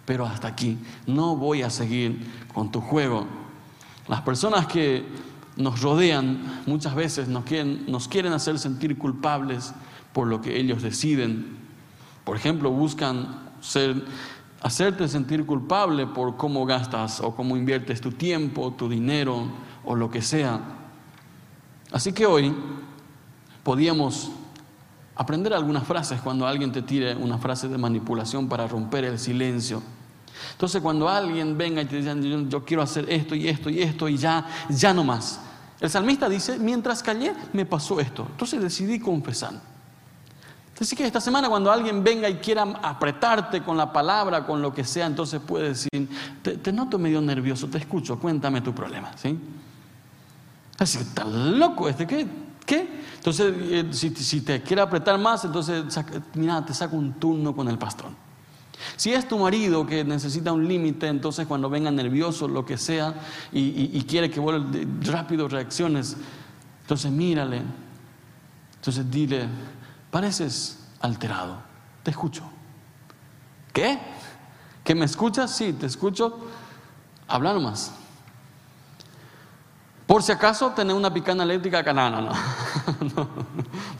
pero 0.05 0.25
hasta 0.25 0.47
aquí, 0.47 0.79
no 1.05 1.35
voy 1.35 1.61
a 1.61 1.69
seguir 1.69 2.31
con 2.51 2.71
tu 2.71 2.81
juego. 2.81 3.42
Las 4.07 4.21
personas 4.21 4.67
que 4.67 5.05
nos 5.55 5.81
rodean 5.81 6.61
muchas 6.65 6.95
veces 6.95 7.27
nos 7.27 7.45
quieren, 7.45 8.33
hacer 8.33 8.59
sentir 8.59 8.97
culpables 8.97 9.73
por 10.11 10.27
lo 10.27 10.41
que 10.41 10.59
ellos 10.59 10.81
deciden. 10.81 11.57
Por 12.23 12.35
ejemplo, 12.35 12.71
buscan 12.71 13.51
hacerte 14.61 15.07
sentir 15.07 15.45
culpable 15.45 16.07
por 16.07 16.37
cómo 16.37 16.65
gastas 16.65 17.19
o 17.19 17.35
cómo 17.35 17.55
inviertes 17.55 18.01
tu 18.01 18.11
tiempo, 18.11 18.73
tu 18.73 18.89
dinero 18.89 19.47
o 19.85 19.95
lo 19.95 20.09
que 20.09 20.21
sea. 20.21 20.59
Así 21.91 22.13
que 22.13 22.25
hoy 22.25 22.53
podíamos 23.63 24.31
aprender 25.15 25.53
algunas 25.53 25.85
frases 25.85 26.19
cuando 26.21 26.47
alguien 26.47 26.71
te 26.71 26.81
tire 26.81 27.15
una 27.15 27.37
frase 27.37 27.67
de 27.67 27.77
manipulación 27.77 28.49
para 28.49 28.67
romper 28.67 29.05
el 29.05 29.19
silencio. 29.19 29.81
Entonces 30.51 30.81
cuando 30.81 31.07
alguien 31.09 31.57
venga 31.57 31.81
y 31.81 31.85
te 31.85 32.01
dice, 32.01 32.49
yo, 32.49 32.63
quiero 32.63 32.83
hacer 32.83 33.09
esto 33.09 33.35
y 33.35 33.47
esto 33.47 33.69
y 33.69 33.81
esto 33.81 34.09
y 34.09 34.17
ya, 34.17 34.45
ya 34.69 34.93
no 34.93 35.03
más. 35.03 35.39
El 35.79 35.89
salmista 35.89 36.29
dice, 36.29 36.57
mientras 36.59 37.03
callé 37.03 37.33
me 37.51 37.65
pasó 37.65 37.99
esto. 37.99 38.27
Entonces 38.29 38.61
decidí 38.61 38.99
confesar. 38.99 39.53
Así 40.79 40.95
que 40.95 41.05
esta 41.05 41.21
semana 41.21 41.47
cuando 41.47 41.71
alguien 41.71 42.03
venga 42.03 42.27
y 42.29 42.35
quiera 42.35 42.63
apretarte 42.81 43.63
con 43.63 43.77
la 43.77 43.93
palabra, 43.93 44.45
con 44.45 44.61
lo 44.61 44.73
que 44.73 44.83
sea, 44.83 45.05
entonces 45.05 45.39
puede 45.39 45.69
decir, 45.69 46.09
te, 46.41 46.73
noto 46.73 46.99
medio 46.99 47.21
nervioso, 47.21 47.67
te 47.67 47.77
escucho, 47.77 48.19
cuéntame 48.19 48.59
tu 48.59 48.73
problema. 48.73 49.11
¿sí? 49.15 49.39
Así 50.77 50.97
que 50.97 51.03
está 51.05 51.23
loco 51.23 51.87
este, 51.87 52.05
¿qué? 52.05 52.27
¿Qué? 52.65 53.03
Entonces, 53.15 53.53
eh, 53.59 53.87
si, 53.91 54.41
te 54.41 54.61
quiere 54.61 54.81
apretar 54.81 55.17
más, 55.17 55.45
entonces, 55.45 55.83
mira, 56.33 56.65
te 56.65 56.73
saco 56.73 56.95
un 56.95 57.13
turno 57.13 57.55
con 57.55 57.67
el 57.67 57.77
pastor. 57.77 58.09
Si 58.95 59.13
es 59.13 59.27
tu 59.27 59.37
marido 59.37 59.85
que 59.85 60.03
necesita 60.03 60.51
un 60.51 60.67
límite, 60.67 61.07
entonces 61.07 61.47
cuando 61.47 61.69
venga 61.69 61.91
nervioso, 61.91 62.47
lo 62.47 62.65
que 62.65 62.77
sea, 62.77 63.13
y, 63.51 64.01
quiere 64.03 64.29
que 64.29 64.39
vuelva 64.39 64.69
rápido 65.01 65.47
reacciones, 65.47 66.17
entonces 66.81 67.11
mírale, 67.11 67.61
entonces 68.75 69.09
dile, 69.09 69.47
pareces 70.11 70.79
alterado, 70.99 71.57
te 72.03 72.11
escucho. 72.11 72.43
¿Qué? 73.71 73.99
¿Que 74.83 74.93
me 74.93 75.05
escuchas? 75.05 75.55
Sí, 75.55 75.73
te 75.73 75.87
escucho. 75.87 76.39
Habla 77.27 77.53
más. 77.55 77.93
Por 80.05 80.21
si 80.21 80.31
acaso 80.31 80.71
tener 80.71 80.95
una 80.95 81.11
picana 81.11 81.43
eléctrica 81.43 81.83
canana, 81.83 82.21
no, 82.21 82.31
no, 83.15 83.29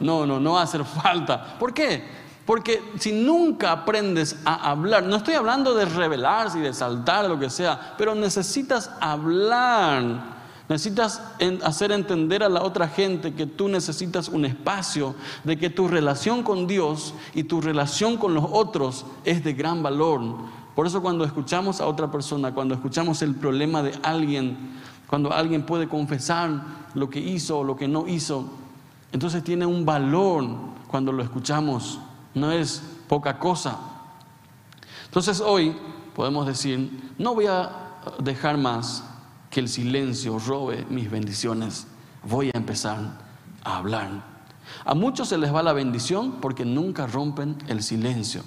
no, 0.00 0.26
no, 0.26 0.40
no 0.40 0.52
va 0.52 0.60
a 0.60 0.64
hacer 0.64 0.84
falta. 0.84 1.58
¿Por 1.58 1.72
qué? 1.72 2.23
Porque 2.46 2.82
si 2.98 3.12
nunca 3.12 3.72
aprendes 3.72 4.36
a 4.44 4.70
hablar, 4.70 5.04
no 5.04 5.16
estoy 5.16 5.34
hablando 5.34 5.74
de 5.74 5.86
rebelarse 5.86 6.58
y 6.58 6.62
de 6.62 6.74
saltar, 6.74 7.24
lo 7.24 7.38
que 7.38 7.48
sea, 7.48 7.94
pero 7.96 8.14
necesitas 8.14 8.90
hablar. 9.00 10.34
Necesitas 10.68 11.22
hacer 11.62 11.92
entender 11.92 12.42
a 12.42 12.48
la 12.48 12.62
otra 12.62 12.88
gente 12.88 13.34
que 13.34 13.46
tú 13.46 13.68
necesitas 13.68 14.28
un 14.28 14.46
espacio, 14.46 15.14
de 15.44 15.58
que 15.58 15.68
tu 15.68 15.88
relación 15.88 16.42
con 16.42 16.66
Dios 16.66 17.14
y 17.34 17.44
tu 17.44 17.60
relación 17.60 18.16
con 18.16 18.34
los 18.34 18.44
otros 18.50 19.04
es 19.24 19.44
de 19.44 19.52
gran 19.52 19.82
valor. 19.82 20.22
Por 20.74 20.86
eso 20.86 21.02
cuando 21.02 21.24
escuchamos 21.24 21.80
a 21.80 21.86
otra 21.86 22.10
persona, 22.10 22.54
cuando 22.54 22.74
escuchamos 22.74 23.20
el 23.22 23.34
problema 23.34 23.82
de 23.82 23.92
alguien, 24.02 24.56
cuando 25.06 25.32
alguien 25.32 25.64
puede 25.64 25.88
confesar 25.88 26.62
lo 26.94 27.10
que 27.10 27.20
hizo 27.20 27.58
o 27.58 27.64
lo 27.64 27.76
que 27.76 27.86
no 27.86 28.08
hizo, 28.08 28.50
entonces 29.12 29.44
tiene 29.44 29.66
un 29.66 29.84
valor 29.84 30.46
cuando 30.88 31.12
lo 31.12 31.22
escuchamos, 31.22 32.00
no 32.34 32.52
es 32.52 32.82
poca 33.08 33.38
cosa. 33.38 33.78
Entonces 35.04 35.40
hoy 35.40 35.76
podemos 36.14 36.46
decir, 36.46 37.12
no 37.18 37.34
voy 37.34 37.46
a 37.46 37.70
dejar 38.18 38.58
más 38.58 39.04
que 39.50 39.60
el 39.60 39.68
silencio 39.68 40.38
robe 40.38 40.84
mis 40.90 41.10
bendiciones, 41.10 41.86
voy 42.24 42.50
a 42.52 42.58
empezar 42.58 42.98
a 43.62 43.76
hablar. 43.76 44.10
A 44.84 44.94
muchos 44.94 45.28
se 45.28 45.38
les 45.38 45.54
va 45.54 45.62
la 45.62 45.72
bendición 45.72 46.40
porque 46.40 46.64
nunca 46.64 47.06
rompen 47.06 47.56
el 47.68 47.82
silencio. 47.82 48.42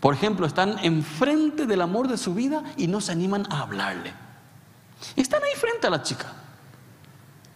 Por 0.00 0.14
ejemplo, 0.14 0.46
están 0.46 0.78
enfrente 0.82 1.66
del 1.66 1.80
amor 1.80 2.08
de 2.08 2.18
su 2.18 2.34
vida 2.34 2.62
y 2.76 2.88
no 2.88 3.00
se 3.00 3.12
animan 3.12 3.46
a 3.50 3.60
hablarle. 3.60 4.12
Están 5.16 5.42
ahí 5.42 5.58
frente 5.58 5.86
a 5.86 5.90
la 5.90 6.02
chica. 6.02 6.26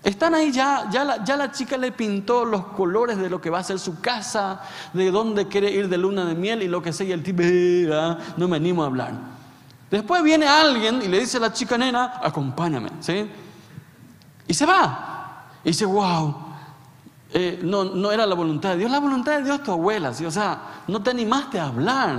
Están 0.02 0.34
ahí 0.34 0.52
ya, 0.52 0.88
ya 0.90 1.36
la, 1.36 1.52
chica 1.52 1.76
le 1.76 1.90
pintó 1.90 2.44
los 2.44 2.66
colores 2.66 3.18
de 3.18 3.28
lo 3.28 3.40
que 3.40 3.50
va 3.50 3.58
a 3.58 3.64
ser 3.64 3.78
su 3.78 4.00
casa, 4.00 4.62
de 4.92 5.10
dónde 5.10 5.48
quiere 5.48 5.70
ir 5.70 5.88
de 5.88 5.98
luna 5.98 6.24
de 6.24 6.34
miel 6.34 6.62
y 6.62 6.68
lo 6.68 6.80
que 6.80 6.92
sea, 6.92 7.06
y 7.06 7.12
el 7.12 7.22
tipo, 7.22 7.42
no 8.36 8.48
me 8.48 8.56
animo 8.56 8.84
a 8.84 8.86
hablar. 8.86 9.12
Después 9.90 10.22
viene 10.22 10.46
alguien 10.46 11.02
y 11.02 11.08
le 11.08 11.20
dice 11.20 11.38
a 11.38 11.40
la 11.40 11.52
chica 11.52 11.76
nena, 11.76 12.20
acompáñame, 12.22 12.90
¿sí? 13.00 13.28
Y 14.46 14.54
se 14.54 14.66
va. 14.66 15.46
Y 15.64 15.68
dice, 15.68 15.84
wow, 15.84 16.36
eh, 17.32 17.60
no, 17.62 17.84
no 17.84 18.12
era 18.12 18.24
la 18.24 18.34
voluntad 18.34 18.70
de 18.70 18.78
Dios, 18.78 18.90
la 18.90 19.00
voluntad 19.00 19.38
de 19.38 19.44
Dios 19.44 19.62
tu 19.62 19.72
abuela, 19.72 20.14
¿sí? 20.14 20.24
O 20.24 20.30
sea, 20.30 20.60
no 20.86 21.02
te 21.02 21.10
animaste 21.10 21.58
a 21.58 21.66
hablar. 21.66 22.16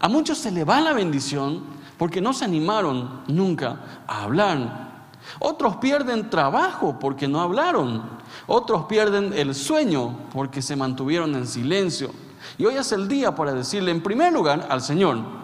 A 0.00 0.08
muchos 0.08 0.38
se 0.38 0.50
le 0.50 0.64
va 0.64 0.80
la 0.80 0.92
bendición 0.92 1.62
porque 1.96 2.20
no 2.20 2.32
se 2.32 2.44
animaron 2.44 3.22
nunca 3.28 3.76
a 4.06 4.24
hablar. 4.24 4.91
Otros 5.38 5.76
pierden 5.76 6.30
trabajo 6.30 6.98
porque 6.98 7.28
no 7.28 7.40
hablaron. 7.40 8.02
Otros 8.46 8.84
pierden 8.84 9.32
el 9.32 9.54
sueño 9.54 10.16
porque 10.32 10.62
se 10.62 10.76
mantuvieron 10.76 11.34
en 11.34 11.46
silencio. 11.46 12.10
Y 12.58 12.64
hoy 12.64 12.76
es 12.76 12.92
el 12.92 13.08
día 13.08 13.34
para 13.34 13.52
decirle 13.52 13.90
en 13.90 14.02
primer 14.02 14.32
lugar 14.32 14.66
al 14.68 14.80
Señor, 14.80 15.42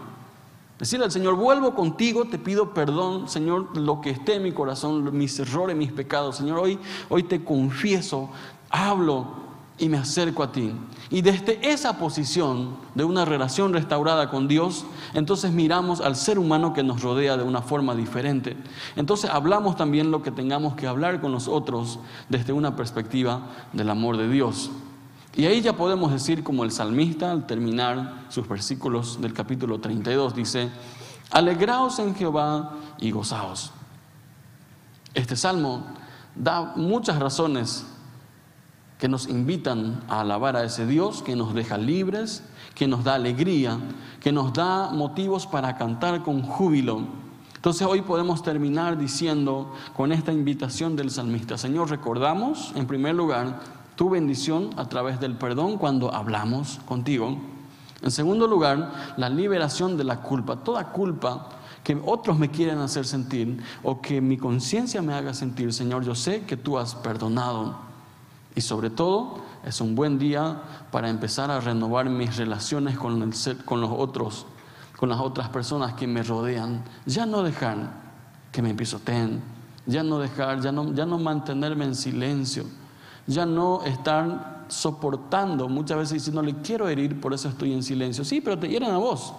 Decirle 0.79 1.07
al 1.07 1.11
Señor, 1.11 1.35
vuelvo 1.35 1.75
contigo, 1.75 2.27
te 2.27 2.39
pido 2.39 2.73
perdón, 2.73 3.29
Señor, 3.29 3.77
lo 3.77 4.01
que 4.01 4.11
esté 4.11 4.37
en 4.37 4.45
mi 4.45 4.53
corazón, 4.53 5.17
mis 5.17 5.37
errores, 5.41 5.77
mis 5.77 5.91
pecados. 5.91 6.37
Señor, 6.37 6.61
hoy, 6.61 6.79
hoy 7.09 7.25
te 7.25 7.43
confieso, 7.43 8.31
hablo 8.71 9.48
y 9.79 9.89
me 9.89 9.99
acerco 9.99 10.43
a 10.43 10.53
ti. 10.53 10.73
Y 11.11 11.23
desde 11.23 11.71
esa 11.71 11.99
posición 11.99 12.77
de 12.95 13.05
una 13.05 13.25
relación 13.25 13.73
restaurada 13.73 14.31
con 14.31 14.49
Dios, 14.49 14.85
entonces 15.15 15.53
miramos 15.53 16.01
al 16.01 16.17
ser 16.17 16.39
humano 16.39 16.73
que 16.75 16.83
nos 16.83 17.03
rodea 17.03 17.37
de 17.37 17.45
una 17.45 17.63
forma 17.63 17.95
diferente. 17.95 18.57
Entonces 18.97 19.31
hablamos 19.31 19.77
también 19.77 20.11
lo 20.11 20.23
que 20.23 20.31
tengamos 20.31 20.75
que 20.75 20.87
hablar 20.87 21.21
con 21.21 21.33
los 21.33 21.49
otros 21.49 21.99
desde 22.29 22.53
una 22.53 22.77
perspectiva 22.77 23.49
del 23.73 23.91
amor 23.91 24.17
de 24.17 24.29
Dios. 24.29 24.71
Y 25.35 25.47
ahí 25.47 25.61
ya 25.61 25.75
podemos 25.75 26.11
decir 26.11 26.43
como 26.43 26.65
el 26.65 26.73
salmista 26.73 27.31
al 27.31 27.47
terminar 27.47 28.27
sus 28.29 28.49
versículos 28.49 29.21
del 29.21 29.33
capítulo 29.33 29.79
32 29.79 30.35
dice, 30.35 30.69
alegraos 31.31 32.01
en 32.01 32.15
Jehová 32.15 32.73
y 32.99 33.13
gozaos. 33.13 33.71
Este 35.15 35.37
salmo 35.37 35.85
da 36.35 36.73
muchas 36.77 37.19
razones 37.19 37.87
que 38.99 39.09
nos 39.09 39.29
invitan 39.29 40.03
a 40.09 40.21
alabar 40.21 40.57
a 40.57 40.65
ese 40.65 40.87
Dios 40.87 41.23
que 41.23 41.37
nos 41.37 41.55
deja 41.55 41.79
libres, 41.79 42.43
que 42.75 42.89
nos 42.89 43.05
da 43.05 43.15
alegría, 43.15 43.79
que 44.21 44.33
nos 44.33 44.53
da 44.53 44.91
motivos 44.91 45.47
para 45.47 45.77
cantar 45.77 46.23
con 46.23 46.43
júbilo. 46.43 47.03
Entonces 47.55 47.87
hoy 47.87 48.03
podemos 48.03 48.43
terminar 48.43 48.99
diciendo 48.99 49.73
con 49.97 50.13
esta 50.13 50.33
invitación 50.33 50.97
del 50.97 51.11
salmista, 51.11 51.59
Señor, 51.59 51.91
recordamos 51.91 52.73
en 52.77 52.87
primer 52.87 53.15
lugar 53.15 53.61
tu 53.97 54.11
bendición 54.11 54.71
a 54.77 54.89
través 54.89 55.19
del 55.19 55.37
perdón 55.37 55.77
cuando 55.77 56.15
hablamos 56.15 56.81
contigo. 56.87 57.37
En 58.01 58.11
segundo 58.13 58.47
lugar, 58.47 59.15
la 59.17 59.29
liberación 59.29 59.97
de 59.97 60.05
la 60.05 60.23
culpa. 60.23 60.57
Toda 60.57 60.93
culpa 60.93 61.49
que 61.83 62.01
otros 62.05 62.39
me 62.39 62.49
quieren 62.49 62.79
hacer 62.79 63.05
sentir 63.05 63.61
o 63.83 64.01
que 64.01 64.21
mi 64.21 64.37
conciencia 64.37 65.03
me 65.03 65.15
haga 65.15 65.35
sentir, 65.35 65.73
Señor, 65.73 66.05
yo 66.05 66.15
sé 66.15 66.43
que 66.43 66.57
tú 66.57 66.79
has 66.79 66.95
perdonado. 66.95 67.88
Y 68.55 68.61
sobre 68.61 68.91
todo, 68.91 69.39
es 69.65 69.81
un 69.81 69.95
buen 69.95 70.19
día 70.19 70.63
para 70.91 71.09
empezar 71.09 71.51
a 71.51 71.61
renovar 71.61 72.09
mis 72.09 72.37
relaciones 72.37 72.99
con, 72.99 73.33
con 73.65 73.81
los 73.81 73.91
otros, 73.91 74.47
con 74.97 75.09
las 75.09 75.21
otras 75.21 75.49
personas 75.49 75.95
que 75.95 76.07
me 76.07 76.23
rodean. 76.23 76.85
Ya 77.07 77.27
no 77.27 77.43
dejar 77.43 78.09
que 78.51 78.63
me 78.63 78.75
pisoteen, 78.75 79.43
ya 79.87 80.03
no 80.03 80.19
dejar, 80.19 80.61
ya 80.61 80.73
no, 80.73 80.93
ya 80.93 81.07
no 81.07 81.19
mantenerme 81.19 81.85
en 81.85 81.95
silencio 81.95 82.65
ya 83.29 83.45
no 83.45 83.83
están 83.85 84.65
soportando, 84.69 85.69
muchas 85.69 85.99
veces 85.99 86.15
diciendo, 86.15 86.43
le 86.43 86.55
quiero 86.57 86.89
herir, 86.89 87.21
por 87.21 87.33
eso 87.33 87.49
estoy 87.49 87.73
en 87.73 87.83
silencio. 87.83 88.25
Sí, 88.25 88.41
pero 88.41 88.59
te 88.59 88.69
hieren 88.69 88.91
a 88.91 88.97
vos. 88.97 89.35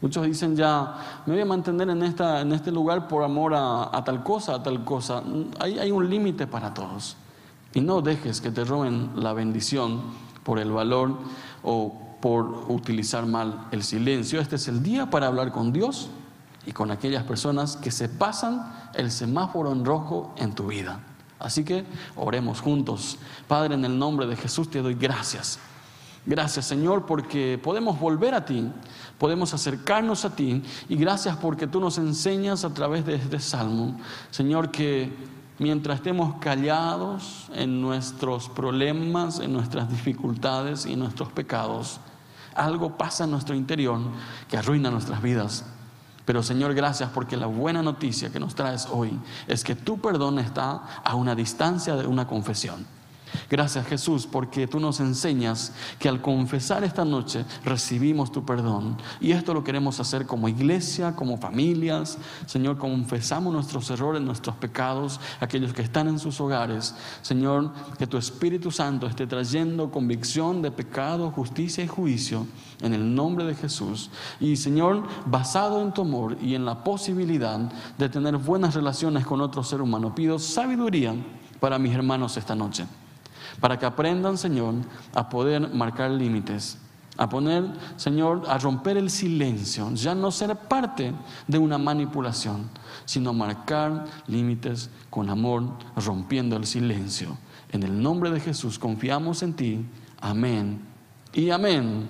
Muchos 0.00 0.26
dicen 0.26 0.54
ya, 0.54 1.22
me 1.26 1.32
voy 1.32 1.42
a 1.42 1.46
mantener 1.46 1.88
en, 1.88 2.02
esta, 2.02 2.40
en 2.42 2.52
este 2.52 2.70
lugar 2.70 3.08
por 3.08 3.24
amor 3.24 3.54
a, 3.54 4.02
tal 4.04 4.22
cosa, 4.22 4.56
a 4.56 4.62
tal 4.62 4.84
cosa. 4.84 5.22
Hay, 5.58 5.78
hay 5.78 5.90
un 5.90 6.08
límite 6.08 6.46
para 6.46 6.74
todos. 6.74 7.16
Y 7.74 7.80
no 7.80 8.02
dejes 8.02 8.40
que 8.40 8.50
te 8.50 8.64
roben 8.64 9.10
la 9.16 9.32
bendición 9.32 10.02
por 10.42 10.58
el 10.58 10.70
valor 10.70 11.18
o 11.62 11.98
por 12.20 12.66
utilizar 12.68 13.26
mal 13.26 13.66
el 13.72 13.82
silencio. 13.82 14.40
Este 14.40 14.56
es 14.56 14.68
el 14.68 14.82
día 14.82 15.10
para 15.10 15.26
hablar 15.26 15.52
con 15.52 15.72
Dios 15.72 16.08
y 16.66 16.72
con 16.72 16.90
aquellas 16.90 17.24
personas 17.24 17.76
que 17.76 17.90
se 17.90 18.08
pasan 18.08 18.72
el 18.94 19.10
semáforo 19.10 19.72
en 19.72 19.84
rojo 19.84 20.34
en 20.36 20.54
tu 20.54 20.68
vida. 20.68 21.00
Así 21.38 21.64
que 21.64 21.84
oremos 22.14 22.60
juntos. 22.60 23.18
Padre, 23.48 23.74
en 23.74 23.84
el 23.84 23.98
nombre 23.98 24.26
de 24.26 24.36
Jesús 24.36 24.70
te 24.70 24.80
doy 24.80 24.94
gracias. 24.94 25.58
Gracias 26.24 26.66
Señor 26.66 27.04
porque 27.04 27.58
podemos 27.60 27.98
volver 27.98 28.34
a 28.34 28.44
ti, 28.44 28.70
podemos 29.18 29.52
acercarnos 29.54 30.24
a 30.24 30.36
ti 30.36 30.62
y 30.88 30.94
gracias 30.94 31.36
porque 31.36 31.66
tú 31.66 31.80
nos 31.80 31.98
enseñas 31.98 32.64
a 32.64 32.72
través 32.72 33.04
de 33.04 33.16
este 33.16 33.40
salmo, 33.40 33.98
Señor, 34.30 34.70
que 34.70 35.12
mientras 35.62 35.98
estemos 35.98 36.34
callados 36.40 37.46
en 37.54 37.80
nuestros 37.80 38.48
problemas, 38.48 39.38
en 39.38 39.52
nuestras 39.52 39.88
dificultades 39.88 40.86
y 40.86 40.96
nuestros 40.96 41.30
pecados, 41.30 42.00
algo 42.56 42.98
pasa 42.98 43.24
en 43.24 43.30
nuestro 43.30 43.54
interior 43.54 44.00
que 44.48 44.56
arruina 44.56 44.90
nuestras 44.90 45.22
vidas. 45.22 45.64
Pero 46.24 46.42
Señor, 46.42 46.74
gracias 46.74 47.10
porque 47.10 47.36
la 47.36 47.46
buena 47.46 47.80
noticia 47.80 48.30
que 48.30 48.40
nos 48.40 48.56
traes 48.56 48.88
hoy 48.90 49.18
es 49.46 49.62
que 49.62 49.76
tu 49.76 50.00
perdón 50.00 50.40
está 50.40 50.82
a 51.04 51.14
una 51.14 51.34
distancia 51.34 51.94
de 51.94 52.06
una 52.06 52.26
confesión. 52.26 52.84
Gracias 53.50 53.86
Jesús 53.86 54.26
porque 54.26 54.66
tú 54.66 54.80
nos 54.80 55.00
enseñas 55.00 55.72
que 55.98 56.08
al 56.08 56.20
confesar 56.20 56.84
esta 56.84 57.04
noche 57.04 57.44
recibimos 57.64 58.32
tu 58.32 58.44
perdón. 58.44 58.96
Y 59.20 59.32
esto 59.32 59.54
lo 59.54 59.64
queremos 59.64 60.00
hacer 60.00 60.26
como 60.26 60.48
iglesia, 60.48 61.14
como 61.14 61.38
familias. 61.38 62.18
Señor, 62.46 62.78
confesamos 62.78 63.52
nuestros 63.52 63.90
errores, 63.90 64.22
nuestros 64.22 64.56
pecados, 64.56 65.20
aquellos 65.40 65.72
que 65.72 65.82
están 65.82 66.08
en 66.08 66.18
sus 66.18 66.40
hogares. 66.40 66.94
Señor, 67.22 67.72
que 67.98 68.06
tu 68.06 68.16
Espíritu 68.16 68.70
Santo 68.70 69.06
esté 69.06 69.26
trayendo 69.26 69.90
convicción 69.90 70.62
de 70.62 70.70
pecado, 70.70 71.30
justicia 71.30 71.84
y 71.84 71.88
juicio 71.88 72.46
en 72.80 72.94
el 72.94 73.14
nombre 73.14 73.44
de 73.44 73.54
Jesús. 73.54 74.10
Y 74.40 74.56
Señor, 74.56 75.04
basado 75.26 75.80
en 75.82 75.92
tu 75.92 76.02
amor 76.02 76.36
y 76.40 76.54
en 76.54 76.64
la 76.64 76.82
posibilidad 76.84 77.58
de 77.98 78.08
tener 78.08 78.36
buenas 78.36 78.74
relaciones 78.74 79.26
con 79.26 79.40
otro 79.40 79.62
ser 79.62 79.80
humano, 79.80 80.14
pido 80.14 80.38
sabiduría 80.38 81.14
para 81.60 81.78
mis 81.78 81.94
hermanos 81.94 82.36
esta 82.36 82.54
noche 82.54 82.86
para 83.60 83.78
que 83.78 83.86
aprendan, 83.86 84.38
Señor, 84.38 84.74
a 85.14 85.28
poder 85.28 85.72
marcar 85.72 86.10
límites, 86.10 86.78
a 87.16 87.28
poner, 87.28 87.64
Señor, 87.96 88.44
a 88.48 88.58
romper 88.58 88.96
el 88.96 89.10
silencio, 89.10 89.90
ya 89.92 90.14
no 90.14 90.30
ser 90.30 90.56
parte 90.56 91.12
de 91.46 91.58
una 91.58 91.78
manipulación, 91.78 92.70
sino 93.04 93.32
marcar 93.32 94.06
límites 94.26 94.90
con 95.10 95.28
amor, 95.28 95.64
rompiendo 95.96 96.56
el 96.56 96.66
silencio. 96.66 97.36
En 97.70 97.82
el 97.82 98.02
nombre 98.02 98.30
de 98.30 98.40
Jesús 98.40 98.78
confiamos 98.78 99.42
en 99.42 99.54
ti. 99.54 99.86
Amén. 100.20 100.80
Y 101.32 101.50
amén. 101.50 102.08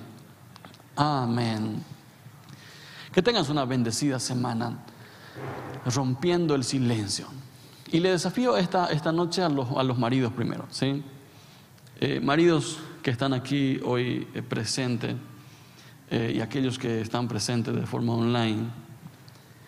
Amén. 0.96 1.82
Que 3.12 3.22
tengas 3.22 3.48
una 3.48 3.64
bendecida 3.64 4.18
semana 4.18 4.78
rompiendo 5.86 6.54
el 6.54 6.64
silencio. 6.64 7.26
Y 7.90 8.00
le 8.00 8.10
desafío 8.10 8.56
esta, 8.56 8.86
esta 8.86 9.12
noche 9.12 9.42
a 9.42 9.48
los, 9.48 9.68
a 9.76 9.82
los 9.82 9.98
maridos 9.98 10.32
primero, 10.32 10.66
¿sí? 10.70 11.04
Eh, 12.04 12.18
maridos 12.18 12.80
que 13.00 13.12
están 13.12 13.32
aquí 13.32 13.80
hoy 13.84 14.26
eh, 14.34 14.42
presentes 14.42 15.14
eh, 16.10 16.32
y 16.34 16.40
aquellos 16.40 16.76
que 16.76 17.00
están 17.00 17.28
presentes 17.28 17.72
de 17.76 17.86
forma 17.86 18.14
online, 18.14 18.64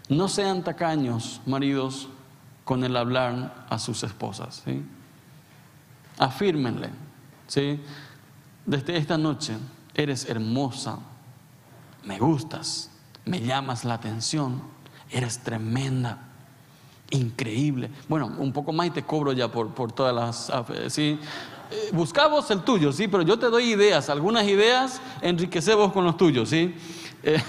no 0.09 0.27
sean 0.27 0.65
tacaños, 0.65 1.41
maridos, 1.47 2.09
con 2.65 2.83
el 2.83 2.97
hablar 2.97 3.67
a 3.71 3.79
sus 3.79 4.03
esposas. 4.03 4.63
¿sí? 4.65 4.83
Afírmenle, 6.19 6.91
¿sí? 7.47 7.81
desde 8.67 8.97
esta 8.97 9.17
noche, 9.17 9.55
eres 9.95 10.29
hermosa, 10.29 10.99
me 12.03 12.19
gustas, 12.19 12.91
me 13.27 13.43
llamas 13.43 13.85
la 13.85 13.95
atención, 13.95 14.61
eres 15.09 15.39
tremenda 15.39 16.19
increíble. 17.11 17.93
Bueno, 18.09 18.27
un 18.27 18.53
poco 18.53 18.73
más 18.73 18.89
y 18.89 18.91
te 18.91 19.05
cobro 19.05 19.33
ya 19.33 19.53
por, 19.53 19.73
por 19.73 19.93
todas 19.93 20.13
las... 20.13 20.93
¿sí? 20.93 21.17
Eh, 21.75 21.91
buscamos 21.93 22.49
el 22.53 22.61
tuyo, 22.61 22.93
sí, 22.93 23.09
pero 23.09 23.23
yo 23.23 23.37
te 23.37 23.47
doy 23.47 23.73
ideas, 23.73 24.09
algunas 24.09 24.47
ideas, 24.47 25.01
enriquecemos 25.21 25.93
con 25.93 26.05
los 26.05 26.17
tuyos, 26.17 26.49
sí. 26.49 26.75
Eh, 27.25 27.43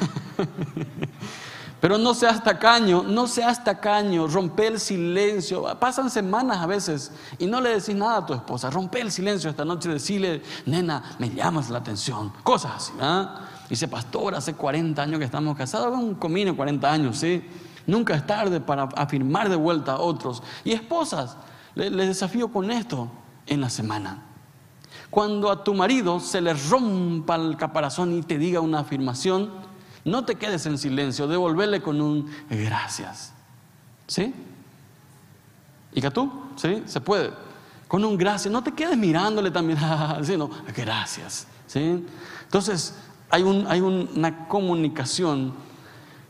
pero 1.79 1.99
no 1.99 2.15
seas 2.15 2.43
tacaño, 2.43 3.03
no 3.03 3.27
seas 3.27 3.63
tacaño, 3.63 4.27
rompe 4.27 4.67
el 4.67 4.79
silencio. 4.79 5.63
Pasan 5.79 6.09
semanas 6.09 6.57
a 6.57 6.65
veces 6.65 7.11
y 7.37 7.45
no 7.45 7.61
le 7.61 7.69
decís 7.69 7.93
nada 7.93 8.17
a 8.17 8.25
tu 8.25 8.33
esposa. 8.33 8.71
Rompe 8.71 8.99
el 8.99 9.11
silencio 9.11 9.49
esta 9.51 9.63
noche, 9.63 9.89
decirle, 9.89 10.41
nena, 10.65 11.03
me 11.19 11.29
llamas 11.29 11.69
la 11.69 11.77
atención. 11.79 12.33
Cosas 12.41 12.71
así, 12.77 12.93
¿ah? 12.99 13.41
Dice, 13.69 13.87
pastor, 13.87 14.33
hace 14.33 14.55
40 14.55 15.01
años 15.01 15.19
que 15.19 15.25
estamos 15.25 15.55
casados, 15.55 15.99
un 15.99 16.15
comino 16.15 16.55
40 16.55 16.91
años, 16.91 17.17
¿sí? 17.17 17.43
Nunca 17.85 18.15
es 18.15 18.25
tarde 18.25 18.59
para 18.59 18.83
afirmar 18.95 19.49
de 19.49 19.55
vuelta 19.55 19.93
a 19.93 19.99
otros. 19.99 20.41
Y 20.63 20.71
esposas, 20.71 21.37
les 21.75 22.07
desafío 22.07 22.47
con 22.47 22.71
esto 22.71 23.11
en 23.47 23.61
la 23.61 23.69
semana. 23.69 24.23
Cuando 25.09 25.51
a 25.51 25.63
tu 25.63 25.73
marido 25.73 26.19
se 26.19 26.41
le 26.41 26.53
rompa 26.53 27.35
el 27.35 27.55
caparazón 27.57 28.17
y 28.17 28.21
te 28.21 28.37
diga 28.37 28.59
una 28.59 28.79
afirmación, 28.79 29.49
no 30.03 30.25
te 30.25 30.35
quedes 30.35 30.65
en 30.65 30.77
silencio, 30.77 31.27
devolverle 31.27 31.81
con 31.81 32.01
un 32.01 32.29
gracias. 32.49 33.33
¿Sí? 34.07 34.33
¿Y 35.93 36.01
que 36.01 36.11
tú? 36.11 36.31
¿Sí? 36.55 36.83
Se 36.85 37.01
puede. 37.01 37.31
Con 37.87 38.03
un 38.03 38.17
gracias, 38.17 38.51
no 38.51 38.63
te 38.63 38.71
quedes 38.71 38.97
mirándole 38.97 39.51
también, 39.51 39.79
sino 40.23 40.49
gracias. 40.75 41.47
¿Sí? 41.67 42.03
Entonces, 42.43 42.95
hay, 43.29 43.43
un, 43.43 43.65
hay 43.67 43.81
una 43.81 44.47
comunicación 44.47 45.53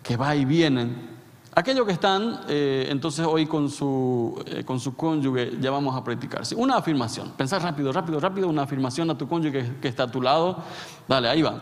que 0.04 0.15
va 0.15 0.36
y 0.36 0.45
viene 0.45 1.14
Aquellos 1.57 1.85
que 1.85 1.93
están 1.93 2.41
eh, 2.49 2.87
entonces 2.89 3.25
hoy 3.25 3.45
con 3.45 3.69
su, 3.69 4.43
eh, 4.45 4.65
con 4.65 4.77
su 4.77 4.93
cónyuge, 4.93 5.53
ya 5.61 5.71
vamos 5.71 5.95
a 5.95 6.03
practicar. 6.03 6.41
Una 6.57 6.75
afirmación, 6.75 7.31
pensar 7.31 7.61
rápido, 7.61 7.93
rápido, 7.93 8.19
rápido, 8.19 8.49
una 8.49 8.63
afirmación 8.63 9.09
a 9.09 9.17
tu 9.17 9.25
cónyuge 9.25 9.77
que, 9.81 9.87
está 9.87 10.03
a 10.03 10.11
tu 10.11 10.21
lado. 10.21 10.57
Dale, 11.07 11.29
ahí 11.29 11.41
va. 11.41 11.61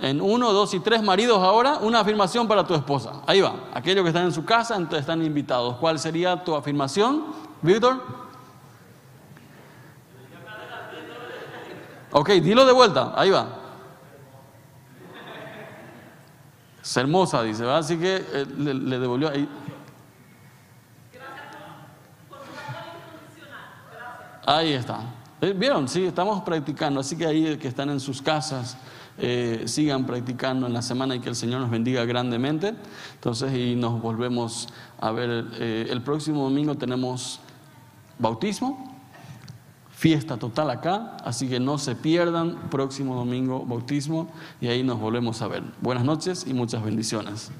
En, 0.00 0.20
uno, 0.20 0.52
dos 0.52 0.72
y 0.74 0.78
tres 0.78 1.02
maridos 1.02 1.42
ahora, 1.42 1.78
una 1.78 1.98
afirmación 1.98 2.46
para 2.46 2.64
tu 2.64 2.74
esposa. 2.74 3.22
Ahí 3.26 3.40
va. 3.40 3.70
Aquellos 3.74 4.04
que 4.04 4.10
están 4.10 4.26
en 4.26 4.32
su 4.32 4.44
casa, 4.44 4.76
entonces 4.76 5.00
están 5.00 5.20
invitados. 5.20 5.78
¿Cuál 5.78 5.98
sería 5.98 6.44
tu 6.44 6.54
afirmación, 6.54 7.24
Víctor? 7.60 8.00
Ok, 12.12 12.30
dilo 12.34 12.64
de 12.64 12.72
vuelta, 12.72 13.12
ahí 13.16 13.30
va. 13.30 13.63
Es 16.84 16.94
hermosa, 16.98 17.42
dice, 17.42 17.62
¿verdad? 17.62 17.78
Así 17.78 17.96
que 17.96 18.16
eh, 18.16 18.46
le, 18.58 18.98
devolvió 18.98 19.30
ahí. 19.30 19.48
Ahí 24.44 24.74
está. 24.74 25.00
Eh, 25.40 25.54
¿Vieron? 25.56 25.88
Sí, 25.88 26.04
estamos 26.04 26.42
practicando. 26.42 27.00
Así 27.00 27.16
que 27.16 27.24
ahí 27.24 27.56
que 27.56 27.68
están 27.68 27.88
en 27.88 28.00
sus 28.00 28.20
casas, 28.20 28.76
eh, 29.16 29.62
sigan 29.64 30.04
practicando 30.04 30.66
en 30.66 30.74
la 30.74 30.82
semana 30.82 31.14
y 31.16 31.20
que 31.20 31.30
el 31.30 31.36
Señor 31.36 31.62
nos 31.62 31.70
bendiga 31.70 32.04
grandemente. 32.04 32.74
Entonces, 33.14 33.54
y 33.54 33.76
nos 33.76 34.02
volvemos 34.02 34.68
a 35.00 35.10
ver. 35.10 35.30
el 35.58 36.02
próximo 36.02 36.44
domingo 36.44 36.74
tenemos 36.74 37.40
bautismo 38.18 38.93
fiesta 40.04 40.36
total 40.36 40.68
acá, 40.68 41.16
así 41.24 41.48
que 41.48 41.58
no 41.58 41.78
se 41.78 41.96
pierdan, 41.96 42.68
próximo 42.68 43.14
domingo 43.14 43.64
bautismo 43.64 44.28
y 44.60 44.66
ahí 44.66 44.82
nos 44.82 45.00
volvemos 45.00 45.40
a 45.40 45.48
ver. 45.48 45.62
Buenas 45.80 46.04
noches 46.04 46.44
y 46.46 46.52
muchas 46.52 46.84
bendiciones. 46.84 47.50